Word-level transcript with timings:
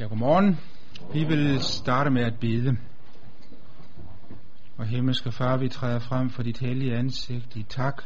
Ja, 0.00 0.04
godmorgen. 0.04 0.58
Vi 1.12 1.24
vil 1.24 1.60
starte 1.60 2.10
med 2.10 2.22
at 2.22 2.40
bede. 2.40 2.76
Og 4.76 4.86
himmelske 4.86 5.32
far, 5.32 5.56
vi 5.56 5.68
træder 5.68 5.98
frem 5.98 6.30
for 6.30 6.42
dit 6.42 6.58
hellige 6.58 6.96
ansigt 6.96 7.56
i 7.56 7.62
tak 7.62 8.02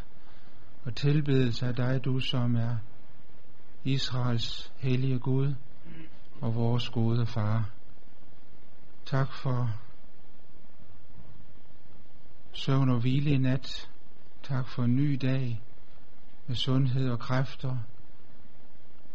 og 0.84 0.94
tilbedelse 0.94 1.66
af 1.66 1.74
dig, 1.74 2.04
du 2.04 2.18
som 2.18 2.56
er 2.56 2.76
Israels 3.84 4.72
hellige 4.78 5.18
Gud 5.18 5.54
og 6.40 6.54
vores 6.54 6.88
gode 6.88 7.26
far. 7.26 7.70
Tak 9.06 9.32
for 9.32 9.70
søvn 12.52 12.90
og 12.90 13.00
hvile 13.00 13.30
i 13.30 13.38
nat. 13.38 13.90
Tak 14.42 14.68
for 14.68 14.82
en 14.82 14.96
ny 14.96 15.18
dag 15.22 15.62
med 16.46 16.56
sundhed 16.56 17.10
og 17.10 17.18
kræfter 17.18 17.76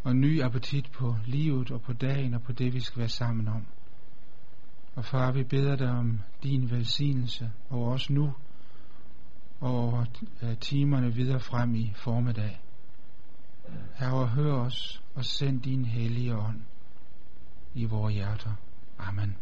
og 0.04 0.16
ny 0.16 0.42
appetit 0.42 0.92
på 0.92 1.16
livet 1.26 1.72
og 1.72 1.82
på 1.82 1.94
dagen 1.94 2.34
og 2.34 2.42
på 2.42 2.52
det, 2.52 2.74
vi 2.74 2.80
skal 2.80 3.00
være 3.00 3.10
sammen 3.10 3.48
om. 3.48 3.66
Og 4.96 5.06
far, 5.06 5.32
vi 5.32 5.44
beder 5.44 5.76
dig 5.76 5.90
om 5.90 6.20
din 6.44 6.72
velsignelse 6.72 7.52
over 7.70 7.94
os 7.94 8.10
nu 8.10 8.34
og 9.60 9.72
over 9.72 10.06
øh, 10.42 10.58
timerne 10.58 11.14
videre 11.14 11.40
frem 11.40 11.76
i 11.76 11.94
formiddag. 11.96 12.62
Herre, 13.96 14.28
hør 14.28 14.54
os 14.54 15.04
og 15.16 15.26
send 15.26 15.62
din 15.62 15.86
hellige 15.86 16.36
ånd 16.36 16.62
i 17.74 17.86
vores 17.86 18.14
hjerter. 18.14 18.52
Amen. 19.00 19.36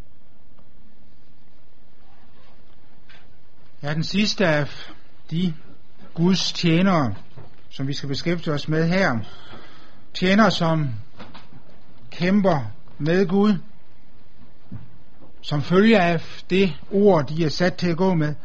er 3.81 3.93
den 3.93 4.03
sidste 4.03 4.47
af 4.47 4.67
de 5.31 5.53
Guds 6.13 6.51
tjenere, 6.51 7.15
som 7.69 7.87
vi 7.87 7.93
skal 7.93 8.09
beskæftige 8.09 8.53
os 8.53 8.67
med 8.67 8.87
her 8.87 9.19
tjener, 10.19 10.49
som 10.49 10.89
kæmper 12.11 12.71
med 12.97 13.27
Gud, 13.27 13.53
som 15.41 15.61
følger 15.61 16.01
af 16.01 16.21
det 16.49 16.73
ord, 16.91 17.27
de 17.27 17.45
er 17.45 17.49
sat 17.49 17.75
til 17.75 17.89
at 17.89 17.97
gå 17.97 18.13
med, 18.13 18.35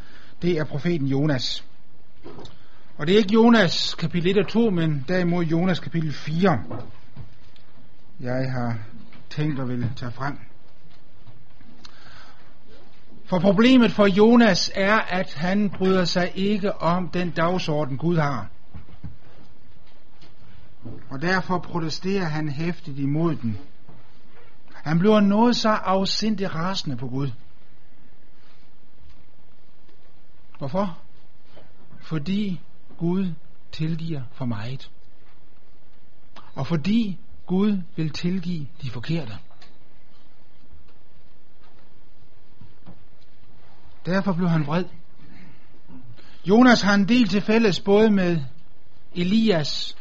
det 0.42 0.58
er 0.58 0.64
profeten 0.64 1.06
Jonas. 1.06 1.64
Og 2.98 3.06
det 3.06 3.12
er 3.12 3.18
ikke 3.18 3.34
Jonas 3.34 3.94
kapitel 3.94 4.30
1 4.30 4.38
og 4.38 4.48
2, 4.48 4.70
men 4.70 5.04
derimod 5.08 5.44
Jonas 5.44 5.80
kapitel 5.80 6.12
4, 6.12 6.58
jeg 8.20 8.52
har 8.52 8.78
tænkt 9.30 9.60
at 9.60 9.68
vil 9.68 9.90
tage 9.96 10.12
frem. 10.12 10.38
For 13.24 13.38
problemet 13.38 13.92
for 13.92 14.06
Jonas 14.06 14.70
er, 14.74 14.98
at 14.98 15.34
han 15.34 15.70
bryder 15.70 16.04
sig 16.04 16.32
ikke 16.34 16.82
om 16.82 17.08
den 17.08 17.30
dagsorden, 17.30 17.98
Gud 17.98 18.16
har. 18.16 18.51
Og 21.10 21.22
derfor 21.22 21.58
protesterer 21.58 22.24
han 22.24 22.48
hæftigt 22.48 22.98
imod 22.98 23.36
den. 23.36 23.58
Han 24.74 24.98
bliver 24.98 25.20
noget 25.20 25.56
så 25.56 25.68
afsindigt 25.68 26.54
rasende 26.54 26.96
på 26.96 27.08
Gud. 27.08 27.30
Hvorfor? 30.58 30.98
Fordi 32.00 32.60
Gud 32.98 33.32
tilgiver 33.72 34.22
for 34.32 34.44
meget. 34.44 34.90
Og 36.54 36.66
fordi 36.66 37.20
Gud 37.46 37.82
vil 37.96 38.10
tilgive 38.10 38.66
de 38.82 38.90
forkerte. 38.90 39.38
Derfor 44.06 44.32
blev 44.32 44.48
han 44.48 44.66
vred. 44.66 44.84
Jonas 46.48 46.82
har 46.82 46.94
en 46.94 47.08
del 47.08 47.28
til 47.28 47.40
fælles 47.42 47.80
både 47.80 48.10
med 48.10 48.40
Elias 49.14 49.96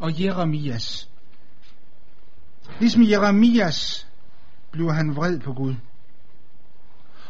og 0.00 0.20
Jeremias. 0.20 1.10
Ligesom 2.80 3.02
Jeremias 3.02 4.08
blev 4.70 4.92
han 4.92 5.16
vred 5.16 5.40
på 5.40 5.52
Gud. 5.52 5.74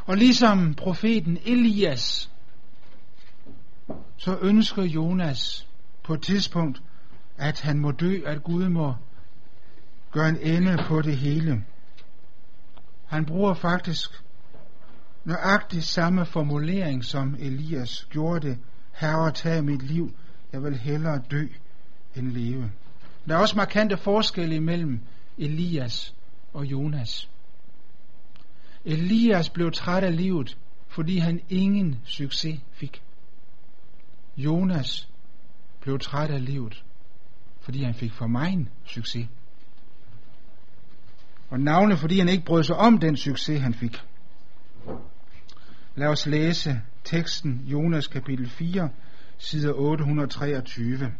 Og 0.07 0.17
ligesom 0.17 0.75
profeten 0.75 1.39
Elias, 1.47 2.31
så 4.17 4.39
ønsker 4.43 4.83
Jonas 4.83 5.69
på 6.05 6.15
et 6.15 6.23
tidspunkt, 6.23 6.83
at 7.37 7.61
han 7.61 7.79
må 7.79 7.91
dø, 7.91 8.21
at 8.27 8.43
Gud 8.43 8.69
må 8.69 8.95
gøre 10.11 10.29
en 10.29 10.37
ende 10.37 10.85
på 10.89 11.03
det 11.03 11.17
hele. 11.17 11.65
Han 13.07 13.27
bruger 13.27 13.55
faktisk 13.55 14.25
nøjagtigt 15.25 15.85
samme 15.85 16.27
formulering, 16.27 17.05
som 17.05 17.37
Elias 17.39 18.07
gjorde 18.11 18.49
det. 18.49 18.59
Herre, 18.93 19.33
tag 19.33 19.65
mit 19.65 19.83
liv. 19.83 20.15
Jeg 20.53 20.63
vil 20.63 20.77
hellere 20.77 21.23
dø 21.31 21.47
end 22.17 22.33
leve. 22.33 22.71
Der 23.29 23.35
er 23.35 23.41
også 23.41 23.57
markante 23.57 23.97
forskelle 23.97 24.57
imellem 24.57 25.01
Elias 25.39 26.15
og 26.53 26.65
Jonas. 26.65 27.31
Elias 28.85 29.51
blev 29.51 29.73
træt 29.73 30.05
af 30.05 30.17
livet, 30.17 30.59
fordi 30.89 31.19
han 31.19 31.41
ingen 31.49 32.01
succes 32.05 32.61
fik. 32.73 33.03
Jonas 34.37 35.09
blev 35.81 35.99
træt 35.99 36.31
af 36.31 36.45
livet, 36.45 36.85
fordi 37.61 37.83
han 37.83 37.95
fik 37.95 38.13
for 38.13 38.27
meget 38.27 38.69
succes. 38.85 39.29
Og 41.51 41.61
navne, 41.61 41.97
fordi 41.97 42.19
han 42.19 42.29
ikke 42.29 42.45
brød 42.45 42.63
sig 42.63 42.77
om 42.77 42.99
den 42.99 43.17
succes, 43.17 43.61
han 43.61 43.75
fik. 43.75 43.97
Lad 45.95 46.09
os 46.09 46.27
læse 46.27 46.81
teksten 47.05 47.63
Jonas 47.67 48.07
kapitel 48.07 48.49
4, 48.49 48.89
side 49.39 49.73
823. 49.73 51.13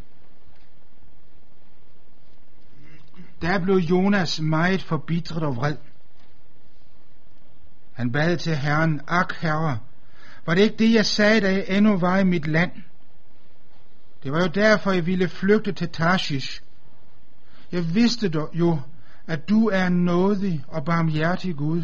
Der 3.41 3.59
blev 3.59 3.75
Jonas 3.75 4.41
meget 4.41 4.81
forbitret 4.81 5.43
og 5.43 5.55
vred. 5.55 5.75
Han 7.93 8.11
bad 8.11 8.37
til 8.37 8.55
Herren, 8.55 9.01
ak 9.07 9.33
herre, 9.41 9.77
var 10.45 10.55
det 10.55 10.61
ikke 10.61 10.75
det, 10.77 10.93
jeg 10.93 11.05
sagde, 11.05 11.41
da 11.41 11.51
jeg 11.51 11.65
endnu 11.69 11.97
var 11.97 12.17
i 12.17 12.23
mit 12.23 12.47
land? 12.47 12.71
Det 14.23 14.31
var 14.31 14.41
jo 14.41 14.47
derfor, 14.47 14.91
jeg 14.91 15.05
ville 15.05 15.27
flygte 15.27 15.71
til 15.71 15.89
Tarshish. 15.89 16.61
Jeg 17.71 17.95
vidste 17.95 18.29
dog 18.29 18.49
jo, 18.53 18.79
at 19.27 19.49
du 19.49 19.67
er 19.67 19.87
en 19.87 20.05
nådig 20.05 20.63
og 20.67 20.85
barmhjertig 20.85 21.55
Gud, 21.55 21.83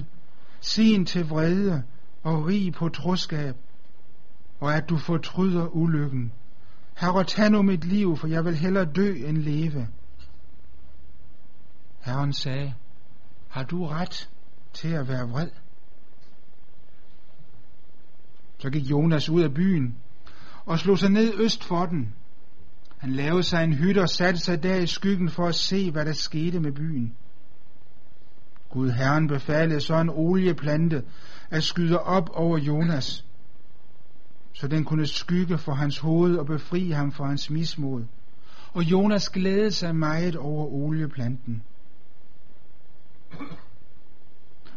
sin 0.61 1.05
til 1.05 1.29
vrede 1.29 1.83
og 2.23 2.45
rig 2.45 2.73
på 2.73 2.89
troskab, 2.89 3.55
og 4.59 4.75
at 4.75 4.89
du 4.89 4.97
fortryder 4.97 5.75
ulykken. 5.75 6.31
Herre, 6.97 7.23
tag 7.23 7.51
nu 7.51 7.61
mit 7.61 7.85
liv, 7.85 8.17
for 8.17 8.27
jeg 8.27 8.45
vil 8.45 8.55
hellere 8.55 8.85
dø 8.85 9.13
end 9.13 9.37
leve. 9.37 9.87
Herren 12.07 12.33
sagde, 12.33 12.73
har 13.49 13.63
du 13.63 13.85
ret 13.85 14.29
til 14.73 14.87
at 14.87 15.07
være 15.07 15.29
vred? 15.29 15.49
Så 18.57 18.69
gik 18.69 18.83
Jonas 18.83 19.29
ud 19.29 19.41
af 19.41 19.53
byen 19.53 19.95
og 20.65 20.79
slog 20.79 20.99
sig 20.99 21.09
ned 21.09 21.33
øst 21.39 21.63
for 21.63 21.85
den. 21.85 22.13
Han 22.97 23.11
lavede 23.11 23.43
sig 23.43 23.63
en 23.63 23.73
hytte 23.73 24.01
og 24.01 24.09
satte 24.09 24.39
sig 24.39 24.63
der 24.63 24.75
i 24.75 24.87
skyggen 24.87 25.29
for 25.29 25.47
at 25.47 25.55
se, 25.55 25.91
hvad 25.91 26.05
der 26.05 26.13
skete 26.13 26.59
med 26.59 26.71
byen. 26.71 27.15
Gud 28.69 28.89
Herren 28.89 29.27
befalede 29.27 29.81
så 29.81 29.95
en 30.01 30.09
olieplante 30.09 31.03
at 31.49 31.63
skyde 31.63 31.99
op 31.99 32.29
over 32.33 32.57
Jonas, 32.57 33.25
så 34.53 34.67
den 34.67 34.83
kunne 34.83 35.07
skygge 35.07 35.57
for 35.57 35.73
hans 35.73 35.97
hoved 35.97 36.37
og 36.37 36.45
befri 36.45 36.89
ham 36.89 37.11
fra 37.11 37.27
hans 37.27 37.49
mismod. 37.49 38.05
Og 38.73 38.83
Jonas 38.83 39.29
glædede 39.29 39.71
sig 39.71 39.95
meget 39.95 40.35
over 40.35 40.65
olieplanten. 40.65 41.63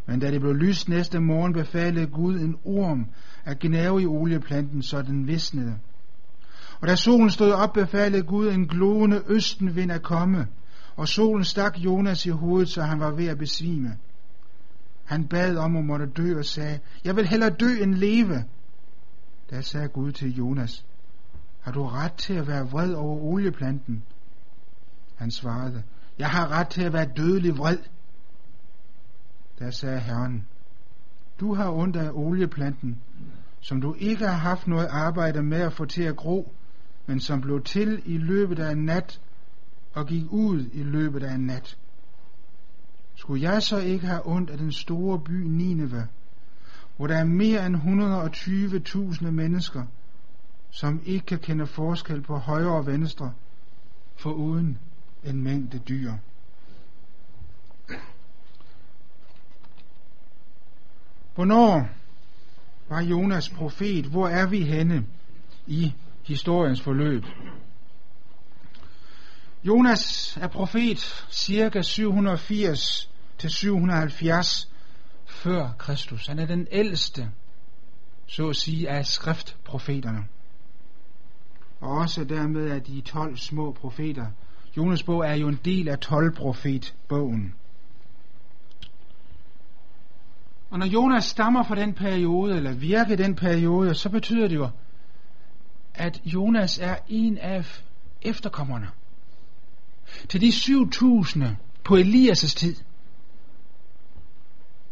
Men 0.06 0.20
da 0.20 0.30
det 0.30 0.40
blev 0.40 0.54
lyst 0.54 0.88
næste 0.88 1.20
morgen, 1.20 1.52
befalede 1.52 2.06
Gud 2.06 2.34
en 2.40 2.56
orm 2.64 3.06
at 3.44 3.58
gnave 3.58 4.02
i 4.02 4.06
olieplanten, 4.06 4.82
så 4.82 5.02
den 5.02 5.26
visnede. 5.26 5.78
Og 6.80 6.88
da 6.88 6.96
solen 6.96 7.30
stod 7.30 7.52
op, 7.52 7.72
befalede 7.72 8.22
Gud 8.22 8.48
en 8.48 8.66
glående 8.66 9.22
østenvind 9.28 9.92
at 9.92 10.02
komme, 10.02 10.46
og 10.96 11.08
solen 11.08 11.44
stak 11.44 11.78
Jonas 11.78 12.26
i 12.26 12.30
hovedet, 12.30 12.68
så 12.68 12.82
han 12.82 13.00
var 13.00 13.10
ved 13.10 13.26
at 13.26 13.38
besvime. 13.38 13.98
Han 15.04 15.28
bad 15.28 15.56
om 15.56 15.76
at 15.76 15.84
måtte 15.84 16.06
dø 16.06 16.38
og 16.38 16.44
sagde, 16.44 16.78
jeg 17.04 17.16
vil 17.16 17.26
hellere 17.26 17.50
dø 17.50 17.82
end 17.82 17.94
leve. 17.94 18.44
Da 19.50 19.60
sagde 19.60 19.88
Gud 19.88 20.12
til 20.12 20.36
Jonas, 20.36 20.84
har 21.60 21.72
du 21.72 21.86
ret 21.86 22.12
til 22.12 22.34
at 22.34 22.46
være 22.46 22.70
vred 22.70 22.92
over 22.92 23.20
olieplanten? 23.20 24.02
Han 25.16 25.30
svarede, 25.30 25.82
jeg 26.18 26.28
har 26.28 26.48
ret 26.48 26.68
til 26.68 26.82
at 26.82 26.92
være 26.92 27.08
dødelig 27.16 27.58
vred. 27.58 27.78
Da 29.60 29.70
sagde 29.70 30.00
Herren, 30.00 30.46
du 31.40 31.54
har 31.54 31.70
ondt 31.70 31.96
af 31.96 32.10
olieplanten, 32.12 32.98
som 33.60 33.80
du 33.80 33.94
ikke 33.98 34.26
har 34.26 34.36
haft 34.36 34.66
noget 34.66 34.86
arbejde 34.86 35.42
med 35.42 35.60
at 35.60 35.72
få 35.72 35.84
til 35.84 36.02
at 36.02 36.16
gro, 36.16 36.52
men 37.06 37.20
som 37.20 37.40
blev 37.40 37.62
til 37.62 38.02
i 38.04 38.18
løbet 38.18 38.58
af 38.58 38.72
en 38.72 38.84
nat 38.84 39.20
og 39.94 40.06
gik 40.06 40.24
ud 40.30 40.64
i 40.72 40.82
løbet 40.82 41.22
af 41.22 41.34
en 41.34 41.40
nat. 41.40 41.78
Skulle 43.14 43.42
jeg 43.42 43.62
så 43.62 43.78
ikke 43.78 44.06
have 44.06 44.26
ondt 44.26 44.50
af 44.50 44.58
den 44.58 44.72
store 44.72 45.18
by 45.18 45.42
Nineve, 45.46 46.06
hvor 46.96 47.06
der 47.06 47.16
er 47.16 47.24
mere 47.24 47.66
end 47.66 47.76
120.000 49.24 49.30
mennesker, 49.30 49.84
som 50.70 51.00
ikke 51.04 51.26
kan 51.26 51.38
kende 51.38 51.66
forskel 51.66 52.22
på 52.22 52.36
højre 52.36 52.76
og 52.76 52.86
venstre, 52.86 53.32
for 54.16 54.32
uden 54.32 54.78
en 55.24 55.42
mængde 55.42 55.78
dyr. 55.78 56.12
Hvornår 61.34 61.88
var 62.88 63.00
Jonas 63.00 63.48
profet? 63.48 64.06
Hvor 64.06 64.28
er 64.28 64.46
vi 64.46 64.62
henne 64.62 65.06
i 65.66 65.92
historiens 66.26 66.80
forløb? 66.80 67.24
Jonas 69.64 70.36
er 70.36 70.48
profet 70.48 71.26
cirka 71.30 71.82
780 71.82 73.10
til 73.38 73.50
770 73.50 74.72
før 75.26 75.72
Kristus. 75.78 76.26
Han 76.26 76.38
er 76.38 76.46
den 76.46 76.66
ældste, 76.70 77.30
så 78.26 78.48
at 78.48 78.56
sige, 78.56 78.88
af 78.88 79.06
skriftprofeterne. 79.06 80.24
Og 81.80 81.90
også 81.90 82.24
dermed 82.24 82.70
af 82.70 82.82
de 82.82 83.00
12 83.00 83.36
små 83.36 83.72
profeter. 83.72 84.26
Jonas 84.76 85.02
bog 85.02 85.26
er 85.26 85.34
jo 85.34 85.48
en 85.48 85.60
del 85.64 85.88
af 85.88 85.98
12 85.98 86.34
profetbogen. 86.34 87.54
Og 90.70 90.78
når 90.78 90.86
Jonas 90.86 91.24
stammer 91.24 91.62
fra 91.62 91.74
den 91.74 91.94
periode, 91.94 92.56
eller 92.56 92.72
virker 92.72 93.16
den 93.16 93.34
periode, 93.34 93.94
så 93.94 94.08
betyder 94.08 94.48
det 94.48 94.56
jo, 94.56 94.68
at 95.94 96.20
Jonas 96.24 96.78
er 96.78 96.96
en 97.08 97.38
af 97.38 97.82
efterkommerne. 98.22 98.88
Til 100.28 100.40
de 100.40 100.52
7000 100.52 101.56
på 101.84 101.96
Elias' 101.96 102.54
tid, 102.56 102.76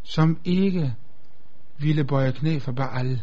som 0.03 0.39
ikke 0.45 0.95
ville 1.79 2.05
bøje 2.05 2.33
knæ 2.33 2.59
for 2.59 2.73
Baal. 2.73 3.23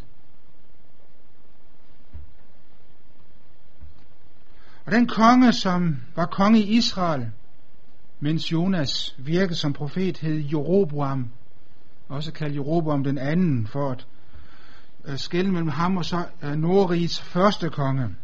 Og 4.86 4.92
den 4.92 5.08
konge, 5.08 5.54
som 5.54 5.96
var 6.16 6.26
konge 6.26 6.60
i 6.60 6.78
Israel, 6.78 7.32
mens 8.20 8.52
Jonas 8.52 9.16
virkede 9.18 9.56
som 9.56 9.74
profet, 9.74 10.18
hed 10.18 10.44
Jeroboam 10.52 11.32
også 12.10 12.32
kaldt 12.32 12.56
Jeroboam 12.56 13.04
den 13.04 13.18
anden, 13.18 13.68
for 13.68 13.92
at 13.92 14.08
øh, 15.06 15.14
uh, 15.14 15.20
skælde 15.20 15.52
mellem 15.52 15.70
ham 15.70 15.98
og 15.98 16.06
så 16.06 16.26
øh, 16.42 16.52
uh, 16.52 16.56
Nordrigs 16.58 17.22
første 17.22 17.70
konge. 17.70 18.16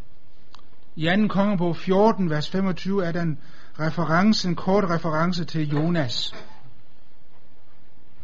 I 0.96 1.08
anden 1.08 1.30
kongebog 1.30 1.76
14, 1.76 2.30
vers 2.30 2.50
25, 2.50 3.06
er 3.06 3.12
der 3.12 3.22
en 3.22 3.40
reference, 3.80 4.48
en 4.48 4.56
kort 4.56 4.84
reference 4.84 5.46
til 5.46 5.70
Jonas. 5.70 6.36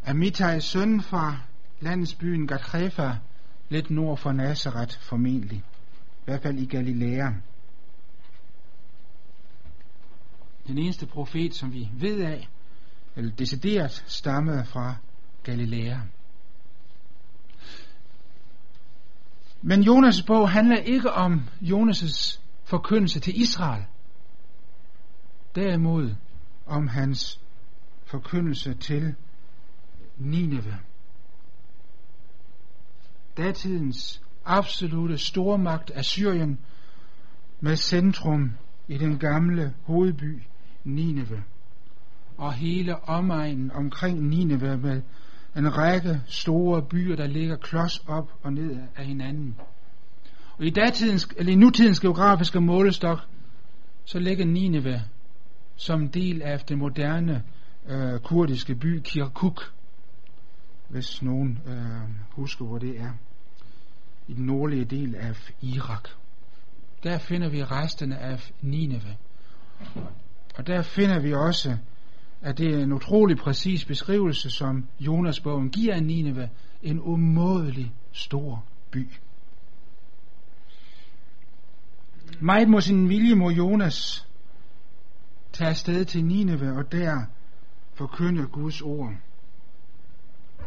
Amitai 0.06 0.60
søn 0.62 1.02
fra 1.02 1.38
landsbyen 1.80 2.48
Gatrefa, 2.48 3.12
lidt 3.70 3.90
nord 3.90 4.18
for 4.18 4.32
Nazareth 4.32 5.00
formentlig. 5.00 5.58
I 5.58 6.22
hvert 6.26 6.42
fald 6.42 6.60
i 6.60 6.66
Galilea. 6.66 7.30
Den 10.68 10.78
eneste 10.78 11.06
profet, 11.06 11.56
som 11.56 11.74
vi 11.74 11.90
ved 11.94 12.22
af, 12.22 12.50
eller 13.16 13.32
decideret 13.32 14.04
stammede 14.08 14.66
fra 14.66 14.96
Galilea. 15.44 16.00
Men 19.62 19.82
Jonas' 19.82 20.26
bog 20.26 20.50
handler 20.50 20.78
ikke 20.78 21.12
om 21.12 21.42
Jonas' 21.62 22.40
forkyndelse 22.64 23.20
til 23.20 23.42
Israel. 23.42 23.84
Derimod 25.56 26.16
om 26.66 26.88
hans 26.88 27.42
forkyndelse 28.06 28.74
til 28.74 29.16
Nineve. 30.18 30.78
Datidens 33.38 34.22
absolute 34.46 35.18
stormagt 35.18 35.92
Assyrien 35.96 36.60
med 37.60 37.76
centrum 37.76 38.52
i 38.88 38.98
den 38.98 39.20
gamle 39.20 39.74
hovedby 39.84 40.42
Nineve 40.84 41.44
og 42.38 42.54
hele 42.54 43.10
omegnen 43.10 43.72
omkring 43.72 44.28
Nineve 44.28 44.78
med 44.78 45.02
en 45.58 45.78
række 45.78 46.22
store 46.28 46.82
byer, 46.82 47.16
der 47.16 47.28
ligger 47.28 47.56
klods 47.56 48.00
op 48.08 48.32
og 48.44 48.54
ned 48.54 48.78
af 48.96 49.06
hinanden. 49.06 49.56
Og 50.58 50.66
i, 50.66 50.70
datidens, 50.70 51.30
eller 51.38 51.54
i 51.54 51.56
nutidens 51.56 52.00
geografiske 52.00 52.62
målestok, 52.62 53.20
så 54.06 54.20
ligger 54.20 54.46
Nineve 54.46 55.02
som 55.76 56.10
del 56.10 56.42
af 56.42 56.60
den 56.60 56.80
moderne 56.80 57.44
øh, 57.88 58.20
kurdiske 58.20 58.76
by 58.76 59.02
Kirkuk, 59.02 59.74
hvis 60.90 61.22
nogen 61.22 61.60
øh, 61.68 61.76
husker, 62.32 62.66
hvor 62.66 62.78
det 62.78 63.00
er, 63.00 63.12
i 64.28 64.34
den 64.34 64.46
nordlige 64.46 64.86
del 64.86 65.16
af 65.16 65.52
Irak. 65.62 66.10
Der 67.04 67.18
finder 67.18 67.50
vi 67.50 67.64
resterne 67.64 68.18
af 68.18 68.52
Nineve. 68.62 69.16
Og 70.56 70.68
der 70.68 70.82
finder 70.82 71.20
vi 71.20 71.34
også 71.34 71.78
at 72.42 72.58
det 72.58 72.74
er 72.74 72.84
en 72.84 72.94
utrolig 72.94 73.38
præcis 73.38 73.86
beskrivelse, 73.86 74.50
som 74.50 74.88
Jonas 75.00 75.40
bogen 75.40 75.70
giver 75.70 75.96
af 75.96 76.04
Nineve, 76.04 76.50
en 76.84 77.00
umådelig 77.00 77.94
stor 78.12 78.64
by. 78.92 79.08
Meget 82.40 82.70
mod 82.70 82.82
sin 82.82 83.10
vilje 83.10 83.36
må 83.36 83.50
Jonas 83.50 84.28
tage 85.54 85.70
afsted 85.70 86.06
til 86.06 86.26
Nineve 86.26 86.78
og 86.78 86.92
der 86.92 87.26
forkynde 87.94 88.48
Guds 88.48 88.82
ord. 88.82 89.14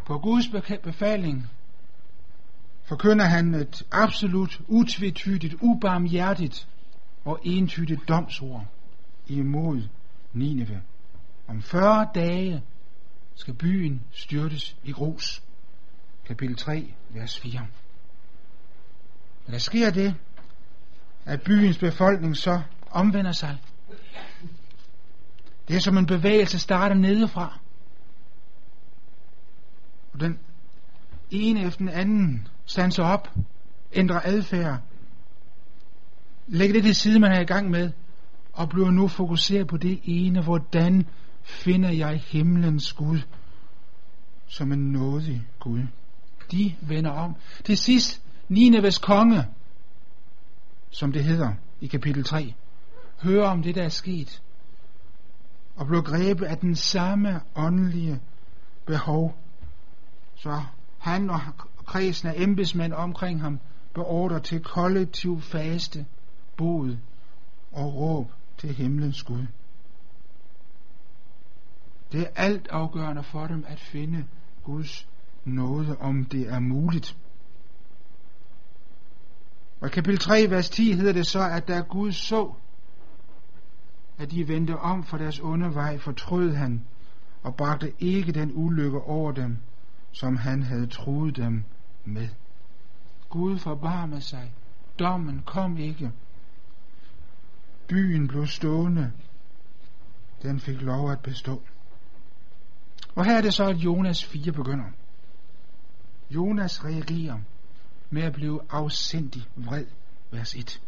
På 0.06 0.18
Guds 0.18 0.48
befaling 0.82 1.46
forkynder 2.84 3.24
han 3.24 3.54
et 3.54 3.82
absolut, 3.90 4.60
utvetydigt, 4.68 5.54
ubarmhjertigt 5.60 6.68
og 7.24 7.40
entydigt 7.42 8.08
domsord 8.08 8.66
imod 9.26 9.82
Nineve. 10.32 10.82
Om 11.50 11.62
40 11.62 12.08
dage 12.14 12.62
skal 13.34 13.54
byen 13.54 14.02
styrtes 14.12 14.76
i 14.84 14.92
grus. 14.92 15.42
Kapitel 16.24 16.56
3, 16.56 16.94
vers 17.08 17.38
4. 17.40 17.66
Men 19.46 19.52
der 19.52 19.58
sker 19.58 19.90
det, 19.90 20.14
at 21.24 21.42
byens 21.42 21.78
befolkning 21.78 22.36
så 22.36 22.62
omvender 22.90 23.32
sig. 23.32 23.58
Det 25.68 25.76
er 25.76 25.80
som 25.80 25.98
en 25.98 26.06
bevægelse 26.06 26.58
starter 26.58 26.94
nedefra. 26.94 27.58
Og 30.12 30.20
den 30.20 30.38
ene 31.30 31.62
efter 31.62 31.78
den 31.78 31.88
anden 31.88 32.48
standser 32.66 33.04
op, 33.04 33.28
ændrer 33.92 34.20
adfærd, 34.24 34.78
lægger 36.46 36.74
det 36.74 36.82
til 36.82 36.94
side, 36.94 37.20
man 37.20 37.32
er 37.32 37.40
i 37.40 37.44
gang 37.44 37.70
med, 37.70 37.90
og 38.52 38.68
bliver 38.68 38.90
nu 38.90 39.08
fokuseret 39.08 39.66
på 39.66 39.76
det 39.76 40.00
ene, 40.04 40.42
hvordan 40.42 41.06
finder 41.50 41.90
jeg 41.90 42.22
himlens 42.26 42.92
Gud 42.92 43.20
som 44.50 44.72
en 44.72 44.92
nådig 44.92 45.46
Gud. 45.60 45.82
De 46.52 46.74
vender 46.80 47.10
om. 47.10 47.36
Til 47.64 47.76
sidst, 47.76 48.22
Nineves 48.48 48.98
konge, 48.98 49.46
som 50.90 51.12
det 51.12 51.24
hedder 51.24 51.52
i 51.80 51.86
kapitel 51.86 52.24
3, 52.24 52.54
hører 53.22 53.48
om 53.48 53.62
det, 53.62 53.74
der 53.74 53.82
er 53.82 53.88
sket, 53.88 54.42
og 55.76 55.86
blev 55.86 56.02
grebet 56.02 56.46
af 56.46 56.58
den 56.58 56.76
samme 56.76 57.40
åndelige 57.56 58.20
behov. 58.86 59.36
Så 60.36 60.62
han 60.98 61.30
og 61.30 61.40
kredsen 61.86 62.28
af 62.28 62.34
embedsmænd 62.36 62.92
omkring 62.92 63.40
ham 63.40 63.60
beordrer 63.94 64.38
til 64.38 64.60
kollektiv 64.60 65.40
faste, 65.40 66.06
bod 66.56 66.96
og 67.72 67.94
råb 67.94 68.32
til 68.58 68.74
himlens 68.74 69.22
Gud. 69.22 69.46
Det 72.12 72.20
er 72.20 72.30
alt 72.36 72.68
afgørende 72.68 73.22
for 73.22 73.46
dem 73.46 73.64
at 73.68 73.80
finde 73.80 74.26
Guds 74.64 75.08
nåde, 75.44 75.96
om 76.00 76.24
det 76.24 76.48
er 76.48 76.58
muligt. 76.58 77.16
Og 79.80 79.88
i 79.88 79.90
kapitel 79.90 80.18
3, 80.18 80.46
vers 80.50 80.70
10 80.70 80.92
hedder 80.92 81.12
det 81.12 81.26
så, 81.26 81.50
at 81.50 81.68
da 81.68 81.80
Gud 81.80 82.12
så, 82.12 82.52
at 84.18 84.30
de 84.30 84.48
vendte 84.48 84.78
om 84.78 85.04
for 85.04 85.18
deres 85.18 85.40
onde 85.40 85.74
vej, 85.74 85.98
fortrød 85.98 86.54
han 86.54 86.84
og 87.42 87.56
bragte 87.56 87.92
ikke 87.98 88.32
den 88.32 88.52
ulykke 88.54 89.00
over 89.00 89.32
dem, 89.32 89.58
som 90.12 90.36
han 90.36 90.62
havde 90.62 90.86
truet 90.86 91.36
dem 91.36 91.64
med. 92.04 92.28
Gud 93.28 93.58
forbarmede 93.58 94.20
sig. 94.20 94.52
Dommen 94.98 95.42
kom 95.46 95.76
ikke. 95.76 96.12
Byen 97.88 98.28
blev 98.28 98.46
stående. 98.46 99.12
Den 100.42 100.60
fik 100.60 100.80
lov 100.80 101.10
at 101.10 101.20
bestå. 101.20 101.62
Og 103.14 103.24
her 103.24 103.36
er 103.36 103.40
det 103.40 103.54
så, 103.54 103.64
at 103.64 103.76
Jonas 103.76 104.24
4 104.24 104.52
begynder. 104.52 104.84
Jonas 106.30 106.84
reagerer 106.84 107.38
med 108.10 108.22
at 108.22 108.32
blive 108.32 108.60
afsindig 108.70 109.42
vred, 109.56 109.86
vers 110.30 110.54
1. 110.54 110.80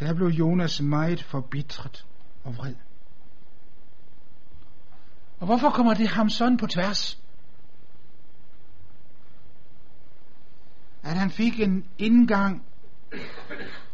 Der 0.00 0.14
blev 0.14 0.28
Jonas 0.28 0.80
meget 0.80 1.22
forbitret 1.22 2.06
og 2.44 2.56
vred. 2.56 2.74
Og 5.38 5.46
hvorfor 5.46 5.70
kommer 5.70 5.94
det 5.94 6.08
ham 6.08 6.28
sådan 6.28 6.56
på 6.56 6.66
tværs? 6.66 7.20
At 11.02 11.16
han 11.16 11.30
fik 11.30 11.60
en 11.60 11.86
indgang, 11.98 12.64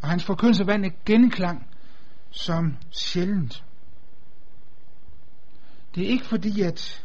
og 0.03 0.09
hans 0.09 0.25
forkyndelse 0.25 0.67
vandt 0.67 0.87
et 0.87 1.05
genklang 1.05 1.67
som 2.31 2.77
sjældent. 2.91 3.65
Det 5.95 6.05
er 6.05 6.09
ikke 6.09 6.27
fordi, 6.27 6.61
at 6.61 7.05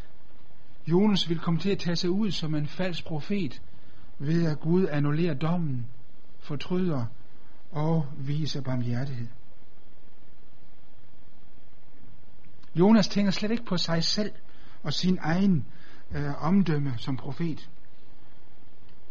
Jonas 0.90 1.28
vil 1.28 1.38
komme 1.38 1.60
til 1.60 1.70
at 1.70 1.78
tage 1.78 1.96
sig 1.96 2.10
ud 2.10 2.30
som 2.30 2.54
en 2.54 2.66
falsk 2.66 3.04
profet, 3.04 3.62
ved 4.18 4.46
at 4.46 4.60
Gud 4.60 4.86
annullerer 4.90 5.34
dommen, 5.34 5.86
fortryder 6.38 7.06
og 7.70 8.06
viser 8.18 8.60
barmhjertighed. 8.60 9.28
Jonas 12.74 13.08
tænker 13.08 13.30
slet 13.30 13.50
ikke 13.50 13.64
på 13.64 13.76
sig 13.76 14.04
selv 14.04 14.32
og 14.82 14.92
sin 14.92 15.18
egen 15.20 15.66
øh, 16.12 16.44
omdømme 16.44 16.94
som 16.96 17.16
profet. 17.16 17.70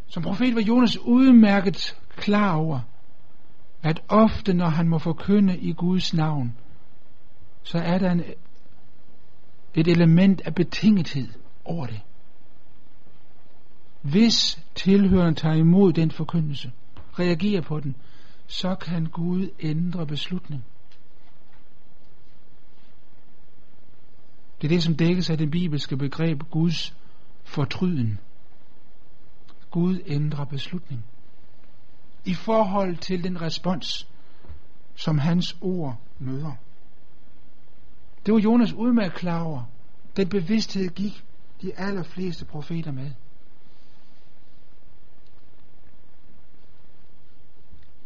Som 0.08 0.24
profet 0.24 0.56
var 0.56 0.62
Jonas 0.62 0.98
udmærket 0.98 2.00
klar 2.10 2.56
over, 2.56 2.80
at 3.84 4.04
ofte 4.08 4.54
når 4.54 4.70
han 4.70 4.88
må 4.88 5.00
forkynde 5.00 5.58
i 5.58 5.74
Guds 5.74 6.14
navn, 6.14 6.58
så 7.64 7.78
er 7.78 7.98
der 7.98 8.12
en, 8.12 8.24
et 9.74 9.88
element 9.88 10.42
af 10.42 10.56
betingethed 10.56 11.28
over 11.68 11.86
det. 11.86 12.02
Hvis 14.02 14.64
tilhøreren 14.76 15.36
tager 15.36 15.56
imod 15.56 15.94
den 15.94 16.12
forkyndelse, 16.12 16.72
reagerer 17.20 17.62
på 17.62 17.80
den, 17.80 17.96
så 18.48 18.76
kan 18.76 19.06
Gud 19.06 19.50
ændre 19.60 20.06
beslutning. 20.08 20.64
Det 24.62 24.68
er 24.68 24.70
det, 24.70 24.84
som 24.84 24.96
dækkes 24.96 25.30
af 25.30 25.38
det 25.38 25.52
bibelske 25.52 25.98
begreb 25.98 26.44
Guds 26.52 26.96
fortryden. 27.44 28.20
Gud 29.72 30.00
ændrer 30.06 30.46
beslutning. 30.46 31.06
I 32.26 32.34
forhold 32.34 32.98
til 32.98 33.24
den 33.24 33.42
respons, 33.42 34.08
som 34.96 35.18
hans 35.18 35.58
ord 35.62 36.00
møder. 36.20 36.52
Det 38.26 38.34
var 38.34 38.40
Jonas 38.40 38.74
udmærket 38.74 39.14
klar 39.14 39.44
over. 39.44 39.64
Den 40.18 40.30
bevidsthed 40.30 40.90
gik 40.90 41.24
de 41.62 41.80
allerfleste 41.80 42.46
profeter 42.46 42.92
med. 42.92 43.12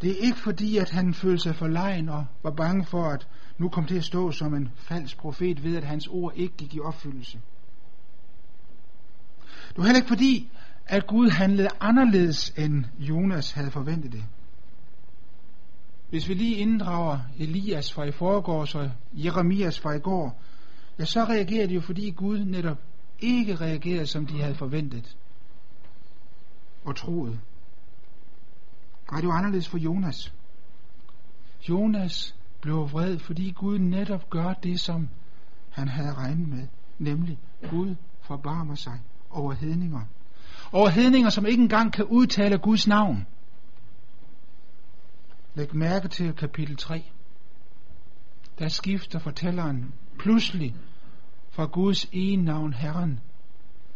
Det 0.01 0.11
er 0.11 0.25
ikke 0.25 0.39
fordi, 0.39 0.77
at 0.77 0.89
han 0.89 1.13
følte 1.13 1.43
sig 1.43 1.55
forlegen 1.55 2.09
og 2.09 2.25
var 2.43 2.51
bange 2.51 2.85
for, 2.85 3.03
at 3.03 3.27
nu 3.57 3.69
kom 3.69 3.85
til 3.85 3.97
at 3.97 4.03
stå 4.03 4.31
som 4.31 4.53
en 4.53 4.69
falsk 4.75 5.17
profet 5.17 5.63
ved, 5.63 5.77
at 5.77 5.83
hans 5.83 6.07
ord 6.07 6.33
ikke 6.35 6.57
gik 6.57 6.75
i 6.75 6.79
opfyldelse. 6.79 7.41
Det 9.69 9.77
var 9.77 9.83
heller 9.83 9.99
ikke 9.99 10.07
fordi, 10.07 10.49
at 10.87 11.07
Gud 11.07 11.29
handlede 11.29 11.69
anderledes, 11.79 12.49
end 12.49 12.85
Jonas 12.99 13.51
havde 13.51 13.71
forventet 13.71 14.11
det. 14.11 14.23
Hvis 16.09 16.29
vi 16.29 16.33
lige 16.33 16.55
inddrager 16.55 17.19
Elias 17.39 17.93
fra 17.93 18.03
i 18.03 18.11
forgårs 18.11 18.75
og 18.75 18.91
Jeremias 19.13 19.79
fra 19.79 19.93
i 19.93 19.99
går, 19.99 20.41
ja, 20.99 21.05
så 21.05 21.23
reagerer 21.23 21.67
de 21.67 21.73
jo, 21.73 21.81
fordi 21.81 22.09
Gud 22.09 22.39
netop 22.39 22.77
ikke 23.21 23.55
reagerede, 23.55 24.07
som 24.07 24.25
de 24.25 24.41
havde 24.41 24.55
forventet 24.55 25.17
og 26.85 26.95
troet. 26.95 27.39
Nej, 29.11 29.19
det 29.19 29.29
var 29.29 29.35
anderledes 29.35 29.67
for 29.67 29.77
Jonas. 29.77 30.33
Jonas 31.69 32.35
blev 32.61 32.91
vred, 32.91 33.19
fordi 33.19 33.51
Gud 33.51 33.79
netop 33.79 34.29
gør 34.29 34.53
det, 34.53 34.79
som 34.79 35.09
han 35.69 35.87
havde 35.87 36.13
regnet 36.13 36.49
med. 36.49 36.67
Nemlig, 36.99 37.39
Gud 37.69 37.95
forbarmer 38.21 38.75
sig 38.75 38.99
over 39.29 39.53
hedninger. 39.53 40.01
Over 40.71 40.89
hedninger, 40.89 41.29
som 41.29 41.45
ikke 41.45 41.63
engang 41.63 41.93
kan 41.93 42.05
udtale 42.05 42.57
Guds 42.57 42.87
navn. 42.87 43.25
Læg 45.55 45.75
mærke 45.75 46.07
til 46.07 46.33
kapitel 46.33 46.77
3. 46.77 47.03
Der 48.59 48.67
skifter 48.67 49.19
fortælleren 49.19 49.93
pludselig 50.19 50.75
fra 51.51 51.65
Guds 51.65 52.09
ene 52.11 52.43
navn 52.43 52.73
Herren 52.73 53.19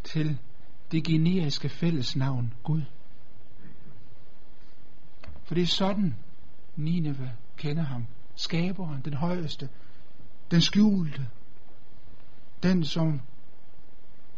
til 0.03 0.39
det 0.91 1.03
generiske 1.03 1.69
fællesnavn 1.69 2.53
Gud. 2.63 2.81
For 5.43 5.55
det 5.55 5.61
er 5.61 5.67
sådan, 5.67 6.15
Nineve 6.75 7.31
kender 7.57 7.83
ham. 7.83 8.05
Skaberen, 8.35 9.01
den 9.05 9.13
højeste, 9.13 9.69
den 10.51 10.61
skjulte, 10.61 11.27
den 12.63 12.83
som 12.83 13.21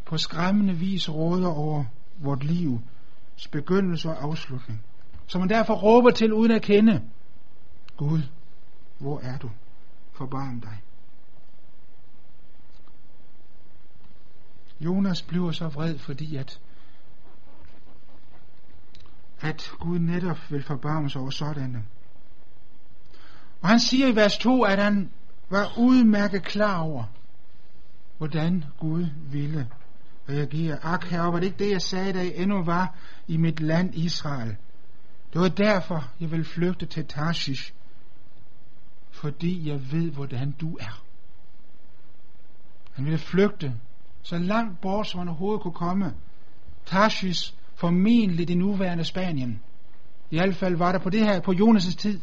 på 0.06 0.18
skræmmende 0.18 0.74
vis 0.74 1.10
råder 1.10 1.50
over 1.50 1.86
vort 2.18 2.44
livs 2.44 3.48
begyndelse 3.52 4.10
og 4.10 4.24
afslutning. 4.24 4.82
Som 5.28 5.42
man 5.42 5.50
derfor 5.50 5.74
råber 5.74 6.12
til 6.12 6.34
uden 6.34 6.52
at 6.52 6.62
kende. 6.62 7.10
Gud, 7.98 8.22
hvor 9.00 9.20
er 9.20 9.38
du? 9.38 9.50
Forbarm 10.12 10.62
dig. 10.62 10.82
Jonas 14.80 15.22
bliver 15.22 15.52
så 15.52 15.68
vred, 15.68 15.98
fordi 15.98 16.36
at 16.36 16.60
at 19.42 19.72
Gud 19.80 20.00
netop 20.00 20.38
vil 20.50 20.64
forbarme 20.64 21.10
sig 21.10 21.22
over 21.22 21.30
sådanne. 21.30 21.84
Og 23.62 23.70
han 23.70 23.80
siger 23.80 24.08
i 24.08 24.16
vers 24.16 24.38
2, 24.38 24.64
at 24.64 24.84
han 24.84 25.12
var 25.50 25.74
udmærket 25.78 26.44
klar 26.44 26.80
over, 26.80 27.04
hvordan 28.18 28.64
Gud 28.80 29.06
ville 29.32 29.68
reagere. 30.30 30.86
Ak, 30.86 31.04
herre, 31.04 31.34
var 31.34 31.40
det 31.40 31.46
ikke 31.46 31.64
det, 31.64 31.72
jeg 31.72 31.82
sagde, 31.82 32.14
da 32.14 32.20
jeg 32.20 32.34
endnu 32.36 32.64
var 32.64 32.96
i 33.28 33.38
mit 33.38 33.60
land 33.60 33.96
Israel? 33.96 34.56
Det 35.34 35.42
var 35.42 35.50
derfor, 35.50 36.12
jeg 36.20 36.32
vil 36.32 36.46
flygte 36.46 36.86
til 36.86 37.06
Tarshish, 37.06 37.74
fordi 39.12 39.70
jeg 39.70 39.92
ved, 39.92 40.12
hvordan 40.12 40.52
du 40.52 40.78
er. 40.78 41.04
Han 42.94 43.06
ville 43.06 43.20
flygte 43.20 43.74
så 44.22 44.38
langt 44.38 44.82
bort, 44.82 45.08
som 45.08 45.18
han 45.18 45.28
overhovedet 45.28 45.62
kunne 45.62 45.74
komme. 45.74 46.14
Tarshish 46.86 47.54
formentlig 47.76 48.48
det 48.48 48.58
nuværende 48.58 49.04
Spanien. 49.04 49.62
I 50.32 50.38
hvert 50.38 50.56
fald 50.56 50.76
var 50.76 50.92
der 50.92 51.00
på 51.00 51.10
det 51.10 51.26
her, 51.26 51.40
på 51.40 51.52
Jonas' 51.52 51.96
tid, 51.96 52.20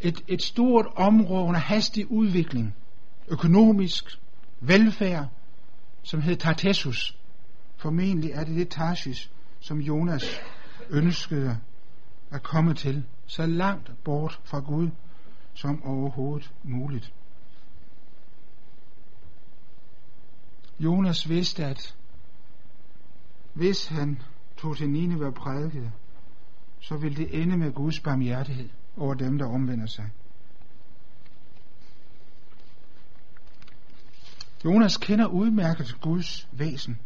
et, 0.00 0.24
et 0.28 0.42
stort 0.42 0.86
område 0.96 1.44
under 1.44 1.60
hastig 1.60 2.10
udvikling, 2.10 2.74
økonomisk, 3.28 4.04
velfærd, 4.60 5.26
som 6.02 6.20
hed 6.20 6.36
Tartessus. 6.36 7.16
Formentlig 7.76 8.30
er 8.30 8.44
det 8.44 8.56
det 8.56 8.68
Tarsis, 8.68 9.30
som 9.60 9.78
Jonas 9.78 10.40
ønskede 10.90 11.58
at 12.30 12.42
komme 12.42 12.74
til, 12.74 13.04
så 13.26 13.46
langt 13.46 13.92
bort 14.04 14.40
fra 14.44 14.60
Gud 14.60 14.88
som 15.54 15.84
overhovedet 15.84 16.52
muligt. 16.62 17.12
Jonas 20.80 21.28
vidste, 21.28 21.64
at 21.64 21.94
hvis 23.54 23.86
han 23.86 24.22
tog 24.56 24.76
til 24.76 24.90
Nineve 24.90 25.26
og 25.26 25.34
prædikede, 25.34 25.92
så 26.80 26.96
ville 26.96 27.16
det 27.16 27.42
ende 27.42 27.56
med 27.56 27.72
Guds 27.72 28.00
barmhjertighed 28.00 28.68
over 28.96 29.14
dem, 29.14 29.38
der 29.38 29.46
omvender 29.46 29.86
sig. 29.86 30.10
Jonas 34.64 34.96
kender 34.96 35.26
udmærket 35.26 35.96
Guds 36.00 36.48
væsen. 36.52 36.98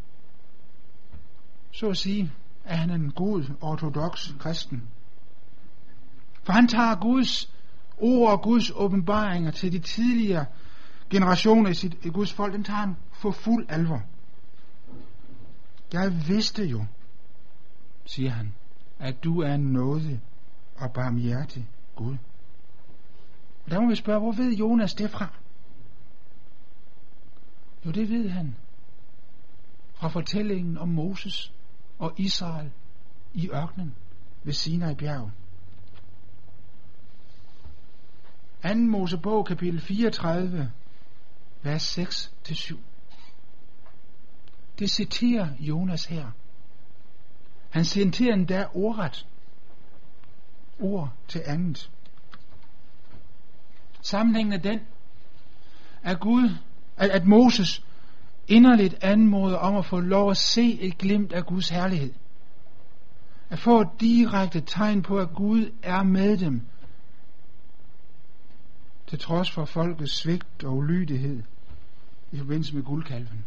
Så 1.71 1.89
at 1.89 1.97
sige, 1.97 2.33
er 2.65 2.77
han 2.77 2.91
en 2.91 3.11
god, 3.11 3.45
ortodox 3.61 4.39
kristen. 4.39 4.83
For 6.43 6.53
han 6.53 6.69
tager 6.69 6.95
Guds 6.95 7.53
ord 7.99 8.33
og 8.33 8.43
Guds 8.43 8.71
åbenbaringer 8.75 9.51
til 9.51 9.73
de 9.73 9.79
tidligere 9.79 10.47
generationer 11.11 11.71
i, 11.71 11.75
sit, 11.75 11.97
i 12.03 12.09
Guds 12.09 12.33
folk, 12.33 12.53
den 12.53 12.65
tager 12.65 12.81
han 12.81 12.97
for 13.15 13.31
fuld 13.31 13.67
alvor. 13.69 14.03
Jeg 15.93 16.29
vidste 16.29 16.65
jo, 16.65 16.85
siger 18.05 18.31
han, 18.31 18.55
at 18.99 19.25
du 19.25 19.41
er 19.41 19.57
nådig 19.57 20.21
og 20.77 20.93
barmhjertig 20.93 21.69
Gud. 21.97 22.17
Og 23.65 23.71
der 23.71 23.81
må 23.81 23.89
vi 23.89 23.95
spørge, 23.95 24.21
hvor 24.21 24.33
ved 24.33 24.53
Jonas 24.53 24.95
det 24.95 25.11
fra? 25.11 25.29
Jo, 27.87 27.91
det 27.91 28.11
ved 28.11 28.29
han 28.29 28.57
fra 29.95 30.09
fortællingen 30.09 30.79
om 30.79 30.89
Moses 30.89 31.53
og 31.99 32.13
Israel 32.17 32.71
i 33.35 33.51
ørkenen 33.51 33.95
ved 34.43 34.53
Sinai 34.53 34.95
bjerg. 34.95 35.31
2. 38.63 38.75
Mosebog 38.75 39.47
kapitel 39.47 39.81
34, 39.81 40.73
vers 41.63 41.99
6-7. 41.99 42.77
Det 44.79 44.91
citerer 44.91 45.49
Jonas 45.61 46.05
her. 46.05 46.31
Han 47.71 47.85
citerer 47.85 48.35
endda 48.35 48.67
ordret. 48.75 49.27
Ord 50.81 51.13
til 51.29 51.43
andet. 51.47 51.91
Sammenhængen 54.03 54.53
er 54.53 54.59
den, 54.59 54.81
at 56.03 56.21
Gud, 56.21 56.51
at, 56.97 57.11
at 57.11 57.27
Moses 57.27 57.85
inderligt 58.49 59.05
anmoder 59.05 59.57
om 59.57 59.77
at 59.77 59.87
få 59.87 60.01
lov 60.01 60.31
at 60.31 60.37
se 60.37 60.81
et 60.81 60.99
glimt 60.99 61.33
af 61.33 61.47
Guds 61.47 61.69
herlighed. 61.69 62.13
At 63.51 63.59
få 63.59 63.81
et 63.81 63.89
direkte 64.01 64.61
tegn 64.61 65.03
på, 65.03 65.19
at 65.19 65.29
Gud 65.35 65.71
er 65.83 66.03
med 66.03 66.39
dem, 66.39 66.63
til 69.07 69.19
trods 69.19 69.51
for 69.51 69.65
folkets 69.65 70.13
svigt 70.13 70.65
og 70.65 70.77
ulydighed 70.77 71.43
i 72.33 72.39
forbindelse 72.39 72.75
med 72.75 72.83
guldkalven 72.83 73.45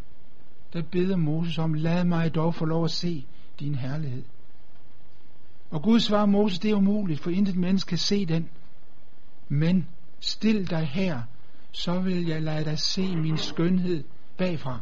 der 0.73 0.81
beder 0.81 1.15
Moses 1.15 1.57
om, 1.57 1.73
lad 1.73 2.03
mig 2.03 2.35
dog 2.35 2.55
få 2.55 2.65
lov 2.65 2.83
at 2.83 2.91
se 2.91 3.25
din 3.59 3.75
herlighed. 3.75 4.23
Og 5.71 5.81
Gud 5.81 5.99
svarer 5.99 6.25
Moses, 6.25 6.59
det 6.59 6.71
er 6.71 6.75
umuligt, 6.75 7.19
for 7.19 7.29
intet 7.29 7.55
menneske 7.55 7.89
kan 7.89 7.97
se 7.97 8.25
den. 8.25 8.49
Men 9.49 9.87
stil 10.19 10.69
dig 10.69 10.87
her, 10.87 11.21
så 11.71 11.99
vil 11.99 12.27
jeg 12.27 12.41
lade 12.41 12.65
dig 12.65 12.79
se 12.79 13.15
min 13.15 13.37
skønhed 13.37 14.03
bagfra. 14.37 14.79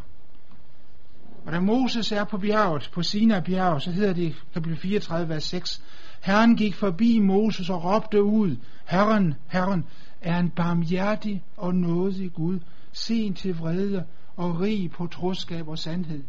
Og 1.45 1.51
da 1.51 1.59
Moses 1.59 2.11
er 2.11 2.23
på 2.23 2.37
bjerget, 2.37 2.89
på 2.93 3.03
Sinai 3.03 3.41
bjerg, 3.41 3.81
så 3.81 3.91
hedder 3.91 4.13
det 4.13 4.35
kapitel 4.53 4.77
34, 4.77 5.29
vers 5.29 5.43
6, 5.43 5.83
Herren 6.21 6.55
gik 6.55 6.75
forbi 6.75 7.19
Moses 7.19 7.69
og 7.69 7.83
råbte 7.83 8.23
ud, 8.23 8.55
Herren, 8.85 9.33
Herren, 9.47 9.85
er 10.21 10.39
en 10.39 10.49
barmhjertig 10.49 11.43
og 11.57 11.75
nådig 11.75 12.33
Gud, 12.33 12.59
sen 12.91 13.33
til 13.33 13.57
vrede 13.57 14.05
og 14.35 14.59
rig 14.59 14.91
på 14.91 15.07
troskab 15.07 15.67
og 15.67 15.77
sandhed, 15.77 16.23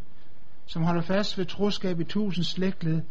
som 0.67 0.83
holder 0.83 1.03
fast 1.03 1.39
ved 1.39 1.47
troskab 1.47 2.01
i 2.01 2.05
tusind 2.05 2.45
slægtled, 2.45 3.03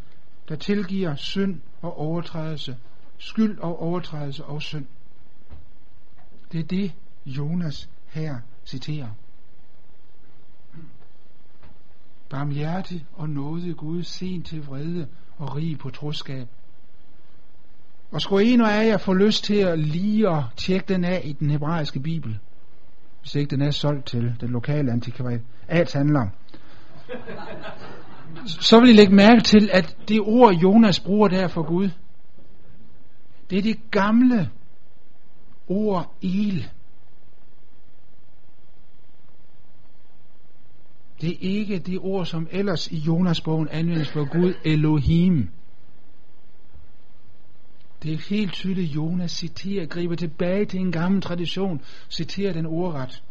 der 0.50 0.56
tilgiver 0.56 1.16
synd 1.16 1.62
og 1.82 2.00
overtrædelse, 2.00 2.78
skyld 3.18 3.60
og 3.60 3.82
overtrædelse 3.82 4.46
og 4.46 4.62
synd. 4.62 4.86
Det 6.52 6.60
er 6.60 6.64
det, 6.64 6.94
Jonas 7.26 7.90
her 8.08 8.40
citerer. 8.66 9.10
Barmhjertig 12.30 13.06
og 13.14 13.30
nådig 13.30 13.76
Gud, 13.76 14.04
sen 14.04 14.44
til 14.44 14.66
vrede 14.66 15.08
og 15.38 15.56
rig 15.56 15.80
på 15.80 15.90
troskab. 15.90 16.48
Og 18.12 18.22
skulle 18.22 18.46
en 18.46 18.62
af 18.62 18.88
jer 18.88 18.98
få 18.98 19.14
lyst 19.14 19.44
til 19.44 19.56
at 19.56 19.80
lige 19.80 20.30
at 20.30 20.44
tjekke 20.56 20.94
den 20.94 21.04
af 21.04 21.22
i 21.26 21.34
den 21.34 21.50
hebraiske 21.50 22.00
bibel, 22.00 22.40
hvis 23.26 23.36
ikke 23.36 23.56
den 23.56 23.62
er 23.62 23.72
solgt 23.72 24.06
til 24.06 24.36
den 24.42 24.50
lokale 24.50 24.92
antikvariatshandler, 24.92 26.28
så 28.46 28.80
vil 28.80 28.90
I 28.90 28.94
lægge 28.94 29.16
mærke 29.16 29.42
til, 29.42 29.70
at 29.74 29.98
det 30.08 30.22
ord, 30.22 30.54
Jonas 30.54 31.00
bruger 31.00 31.28
der 31.28 31.48
for 31.48 31.64
Gud, 31.64 31.90
det 33.50 33.58
er 33.58 33.62
det 33.62 33.92
gamle 33.92 34.50
ord 35.68 36.16
el. 36.22 36.70
Det 41.22 41.30
er 41.30 41.38
ikke 41.40 41.80
det 41.80 42.00
ord, 42.00 42.26
som 42.26 42.48
ellers 42.52 42.88
i 42.92 42.98
Jonas 42.98 43.42
bogen 43.42 43.68
anvendes 43.72 44.10
for 44.10 44.32
Gud, 44.32 44.54
Elohim. 44.64 45.50
Det 48.04 48.14
er 48.14 48.18
helt 48.30 48.54
tydeligt, 48.54 48.96
Jonas 48.96 49.32
citerer, 49.32 49.86
griber 49.86 50.16
tilbage 50.16 50.66
til 50.66 50.80
en 50.80 50.92
gammel 50.92 51.22
tradition, 51.22 51.82
citerer 52.10 52.54
den 52.54 52.66
ordret. 52.66 53.24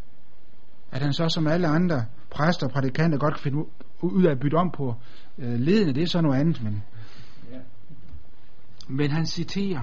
At 0.93 1.03
han 1.03 1.13
så 1.13 1.29
som 1.29 1.47
alle 1.47 1.67
andre 1.67 2.05
præster 2.31 2.67
og 2.67 2.73
prædikanter 2.73 3.19
godt 3.19 3.35
kan 3.35 3.43
finde 3.43 3.59
ud 4.03 4.25
af 4.25 4.31
at 4.31 4.41
bytte 4.41 4.55
om 4.55 4.71
på 4.71 4.95
øh, 5.39 5.61
ledende, 5.61 5.95
det 5.95 6.03
er 6.03 6.07
så 6.07 6.21
noget 6.21 6.41
andet, 6.41 6.63
men, 6.63 6.83
men 8.89 9.11
han 9.11 9.27
citerer. 9.27 9.81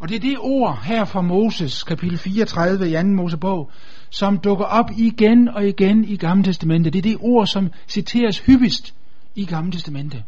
Og 0.00 0.08
det 0.08 0.16
er 0.16 0.20
det 0.20 0.38
ord 0.38 0.82
her 0.84 1.04
fra 1.04 1.20
Moses, 1.20 1.82
kapitel 1.82 2.18
34 2.18 2.88
i 2.88 2.92
2. 2.92 3.02
Mosebog, 3.02 3.70
som 4.10 4.38
dukker 4.38 4.64
op 4.64 4.90
igen 4.96 5.48
og 5.48 5.68
igen 5.68 6.04
i 6.04 6.16
Gamle 6.16 6.44
Testamente. 6.44 6.90
Det 6.90 6.98
er 6.98 7.02
det 7.02 7.16
ord, 7.20 7.46
som 7.46 7.70
citeres 7.88 8.38
hyppigst 8.38 8.94
i 9.34 9.44
Gamle 9.44 9.72
Testamente. 9.72 10.24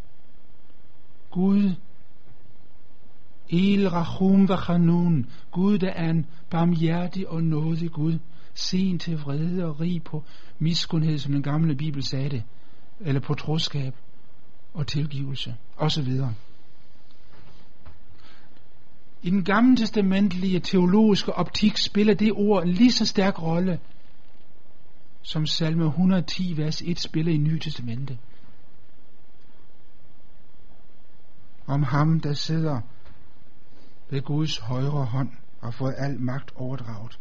Gud, 1.31 1.75
El 3.51 3.89
Rahum 3.89 4.49
Vachanun, 4.49 5.27
Gud 5.51 5.79
der 5.79 5.91
er 5.91 6.11
en 6.11 6.27
barmhjertig 6.51 7.29
og 7.29 7.43
nådig 7.43 7.91
Gud, 7.91 8.19
sen 8.55 8.99
til 8.99 9.19
vrede 9.19 9.65
og 9.65 9.81
rig 9.81 10.03
på 10.03 10.25
miskundhed, 10.59 11.19
som 11.19 11.33
den 11.33 11.43
gamle 11.43 11.75
Bibel 11.75 12.03
sagde 12.03 12.31
det, 12.31 12.43
eller 13.01 13.21
på 13.21 13.35
troskab 13.35 13.95
og 14.75 14.87
tilgivelse, 14.87 15.55
osv. 15.77 16.09
I 19.23 19.31
den 19.31 19.45
gamle 19.45 19.77
testamentlige 19.77 20.61
teologiske 20.61 21.33
optik 21.33 21.77
spiller 21.77 22.15
det 22.15 22.33
ord 22.33 22.63
en 22.63 22.69
lige 22.69 22.93
så 22.93 23.07
stærk 23.07 23.43
rolle, 23.43 23.79
som 25.23 25.47
salme 25.47 25.87
110, 25.87 26.57
vers 26.57 26.83
1 26.83 27.01
spiller 27.01 27.33
i 27.33 27.37
Nye 27.37 27.59
Testamente. 27.59 28.19
Om 31.67 31.83
ham, 31.83 32.21
der 32.21 32.33
sidder 32.33 32.81
ved 34.11 34.23
Guds 34.23 34.59
højre 34.59 35.05
hånd 35.05 35.31
og 35.61 35.75
fået 35.75 35.95
al 35.99 36.21
magt 36.21 36.53
overdraget. 36.57 37.19